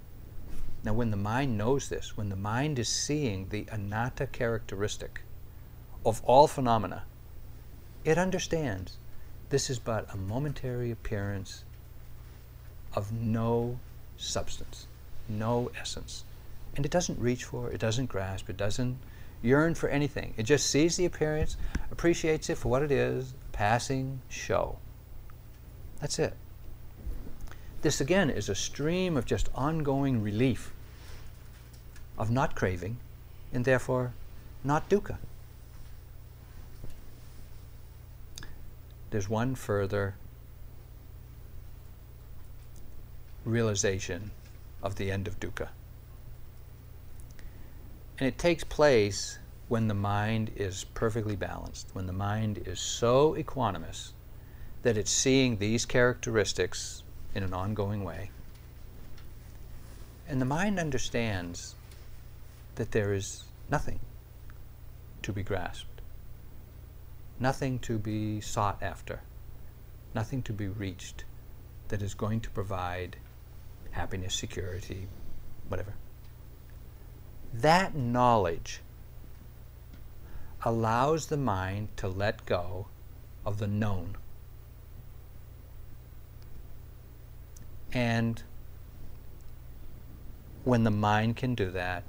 [0.85, 5.23] Now, when the mind knows this, when the mind is seeing the anatta characteristic
[6.05, 7.05] of all phenomena,
[8.05, 8.99] it understands
[9.51, 11.65] this is but a momentary appearance
[12.95, 13.79] of no
[14.17, 14.88] substance,
[15.29, 16.25] no essence.
[16.77, 18.99] And it doesn't reach for, it doesn't grasp, it doesn't
[19.43, 20.35] yearn for anything.
[20.37, 21.57] It just sees the appearance,
[21.91, 24.79] appreciates it for what it is, passing show.
[26.01, 26.35] That's it.
[27.83, 30.73] This again is a stream of just ongoing relief
[32.17, 32.97] of not craving
[33.53, 34.13] and therefore
[34.65, 35.17] not dukkha.
[39.11, 40.17] There's one further
[43.45, 44.33] realization
[44.83, 45.69] of the end of dukkha.
[48.19, 53.35] And it takes place when the mind is perfectly balanced, when the mind is so
[53.37, 54.13] equanimous
[54.83, 57.03] that it's seeing these characteristics
[57.35, 58.31] in an ongoing way.
[60.27, 61.75] And the mind understands
[62.77, 64.01] that there is nothing
[65.23, 66.01] to be grasped,
[67.39, 69.21] nothing to be sought after,
[70.15, 71.25] nothing to be reached
[71.89, 73.17] that is going to provide
[73.93, 75.09] happiness, security,
[75.69, 75.95] whatever.
[77.53, 78.81] That knowledge
[80.65, 82.87] allows the mind to let go
[83.47, 84.17] of the known.
[87.93, 88.43] And
[90.65, 92.05] when the mind can do that,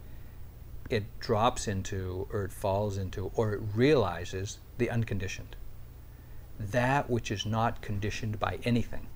[0.90, 5.56] it drops into, or it falls into, or it realizes the unconditioned.
[6.60, 9.08] That which is not conditioned by anything.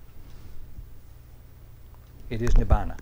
[2.30, 2.98] It is nibbana.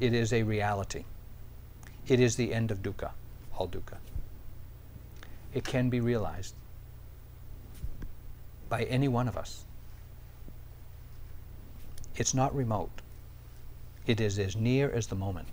[0.00, 1.04] It is a reality.
[2.06, 3.10] It is the end of dukkha,
[3.56, 3.96] all dukkha.
[5.52, 6.54] It can be realized
[8.68, 9.64] by any one of us.
[12.16, 13.02] It's not remote.
[14.06, 15.48] It is as near as the moment.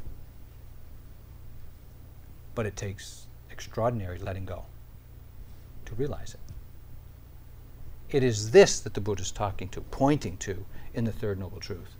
[2.53, 4.65] But it takes extraordinary letting go
[5.85, 8.15] to realize it.
[8.15, 11.59] It is this that the Buddha is talking to, pointing to in the Third Noble
[11.59, 11.95] Truth.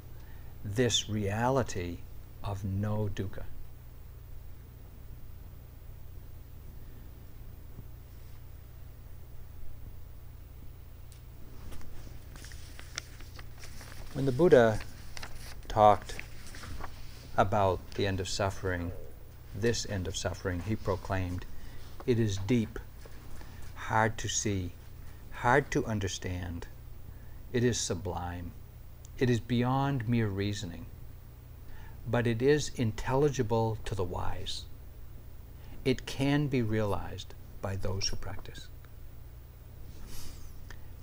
[0.64, 1.98] This reality
[2.44, 3.44] of no dukkha.
[14.14, 14.80] When the Buddha
[15.68, 16.16] talked
[17.38, 18.92] about the end of suffering,
[19.56, 21.46] this end of suffering, he proclaimed,
[22.06, 22.78] it is deep,
[23.76, 24.74] hard to see,
[25.32, 26.68] hard to understand.
[27.54, 28.52] It is sublime.
[29.22, 30.88] It is beyond mere reasoning.
[32.08, 34.66] But it is intelligible to the wise.
[35.86, 38.68] It can be realized by those who practice.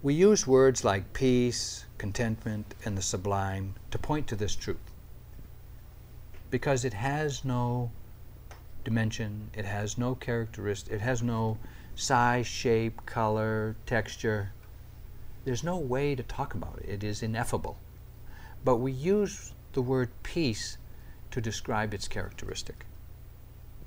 [0.03, 4.91] We use words like peace, contentment, and the sublime to point to this truth
[6.51, 7.93] because it has no
[8.85, 11.57] dimension, it has no characteristic, it has no
[11.95, 14.51] size, shape, color, texture.
[15.45, 16.89] There's no way to talk about it.
[16.89, 17.79] It is ineffable.
[18.69, 20.77] But we use the word peace
[21.31, 22.85] to describe its characteristic.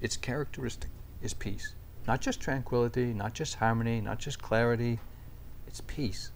[0.02, 0.90] Its characteristic
[1.22, 1.76] is peace.
[2.08, 5.00] Not just tranquility, not just harmony, not just clarity,
[5.68, 6.32] it's peace.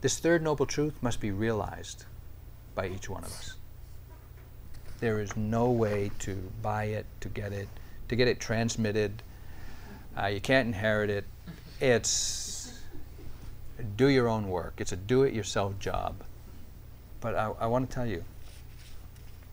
[0.00, 2.04] This third noble truth must be realized
[2.74, 3.54] by each one of us.
[4.98, 7.68] There is no way to buy it, to get it,
[8.08, 9.22] to get it transmitted.
[10.20, 11.24] Uh, you can't inherit it.
[11.80, 12.45] It's
[13.96, 14.74] do your own work.
[14.78, 16.22] It's a do it yourself job.
[17.20, 18.24] But I, I want to tell you,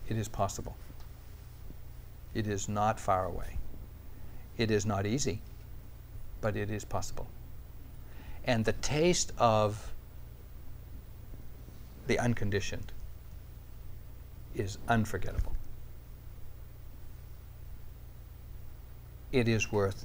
[0.08, 0.76] it is possible.
[2.34, 3.58] It is not far away.
[4.56, 5.40] It is not easy
[6.44, 7.26] but it is possible.
[8.44, 9.90] And the taste of
[12.06, 12.92] the unconditioned
[14.54, 15.56] is unforgettable.
[19.32, 20.04] It is worth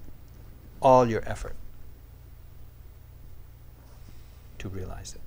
[0.81, 1.57] all your effort
[4.59, 5.21] to realize it.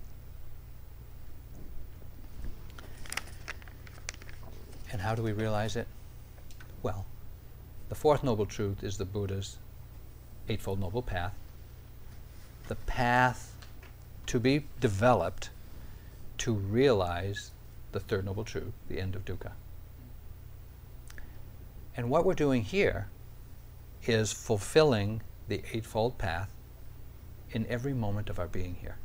[4.93, 5.87] And how do we realize it?
[6.83, 7.07] Well,
[7.89, 9.59] the fourth noble truth is the Buddha's
[10.49, 11.35] Eightfold Noble Path,
[12.69, 13.55] the path
[14.27, 15.51] to be developed
[16.39, 17.53] to realize
[17.93, 19.53] the Third Noble Truth, the end of dukkha.
[21.97, 23.09] And what we're doing here
[24.07, 26.51] is fulfilling the Eightfold Path
[27.51, 28.97] in every moment of our being here.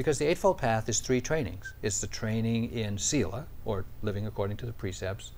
[0.00, 4.56] Because the Eightfold Path is three trainings it's the training in Sila, or living according
[4.56, 5.32] to the precepts,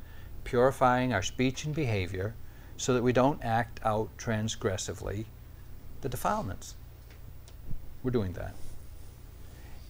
[0.44, 2.36] purifying our speech and behavior
[2.76, 5.24] so that we don't act out transgressively
[6.02, 6.76] the defilements.
[8.04, 8.54] We're doing that.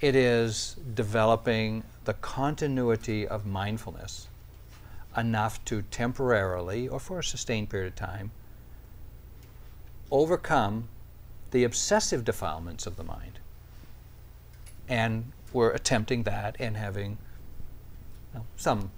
[0.01, 4.29] It is developing the continuity of mindfulness
[5.15, 8.31] enough to temporarily or for a sustained period of time
[10.11, 10.89] overcome
[11.51, 13.39] the obsessive defilements of the mind.
[14.89, 17.19] And we're attempting that and having
[18.33, 18.91] you know, some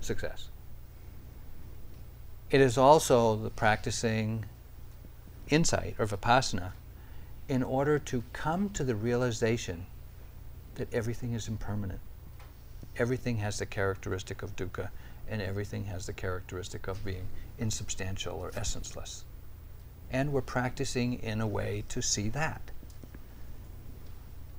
[0.00, 0.48] success.
[2.50, 4.44] It is also the practicing
[5.48, 6.72] insight or vipassana
[7.48, 9.86] in order to come to the realization
[10.76, 12.00] that everything is impermanent.
[12.98, 14.88] Everything has the characteristic of dukkha,
[15.28, 17.26] and everything has the characteristic of being
[17.58, 19.24] insubstantial or essenceless.
[20.10, 22.70] And we're practicing in a way to see that.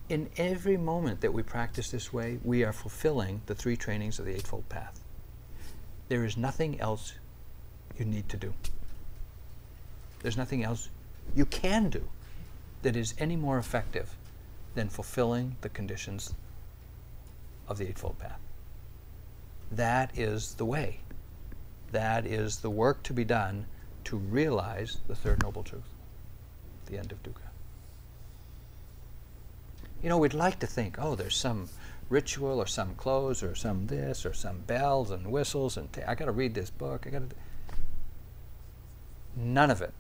[0.10, 4.26] In every moment that we practice this way, we are fulfilling the three trainings of
[4.26, 5.02] the Eightfold Path.
[6.08, 7.14] There is nothing else
[7.98, 8.54] you need to do.
[10.22, 10.90] There's nothing else
[11.36, 12.08] you can do
[12.84, 14.16] that is any more effective
[14.76, 16.34] than fulfilling the conditions
[17.68, 18.40] of the Eightfold Path.
[19.70, 21.02] That is the way.
[21.92, 23.66] That is the work to be done
[24.06, 25.90] to realize the Third Noble Truth,
[26.86, 27.47] the end of dukkha.
[30.02, 31.70] You know, we'd like to think, oh, there's some
[32.10, 36.26] ritual or some clothes or some this or some bells and whistles and I got
[36.26, 37.06] to read this book.
[37.06, 37.36] I got to.
[39.36, 39.94] None of it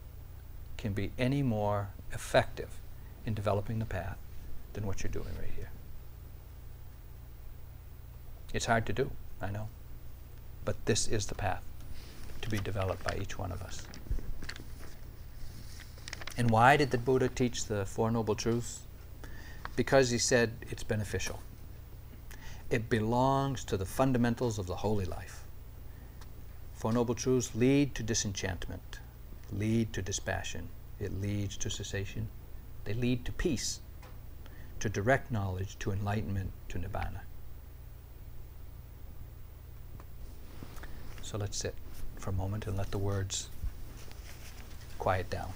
[0.77, 2.69] can be any more effective
[3.25, 4.17] in developing the path
[4.73, 5.69] than what you're doing right here.
[8.53, 9.67] It's hard to do, I know.
[10.63, 11.61] But this is the path
[12.41, 13.85] to be developed by each one of us.
[16.37, 18.86] And why did the Buddha teach the Four Noble Truths?
[19.77, 21.39] Because he said it's beneficial.
[22.69, 25.45] It belongs to the fundamentals of the holy life.
[26.73, 28.99] Four Noble Truths lead to disenchantment,
[29.51, 30.67] lead to dispassion,
[30.99, 32.27] it leads to cessation,
[32.83, 33.79] they lead to peace,
[34.79, 37.21] to direct knowledge, to enlightenment, to nibbana.
[41.21, 41.75] So let's sit
[42.17, 43.49] for a moment and let the words
[44.97, 45.53] quiet down.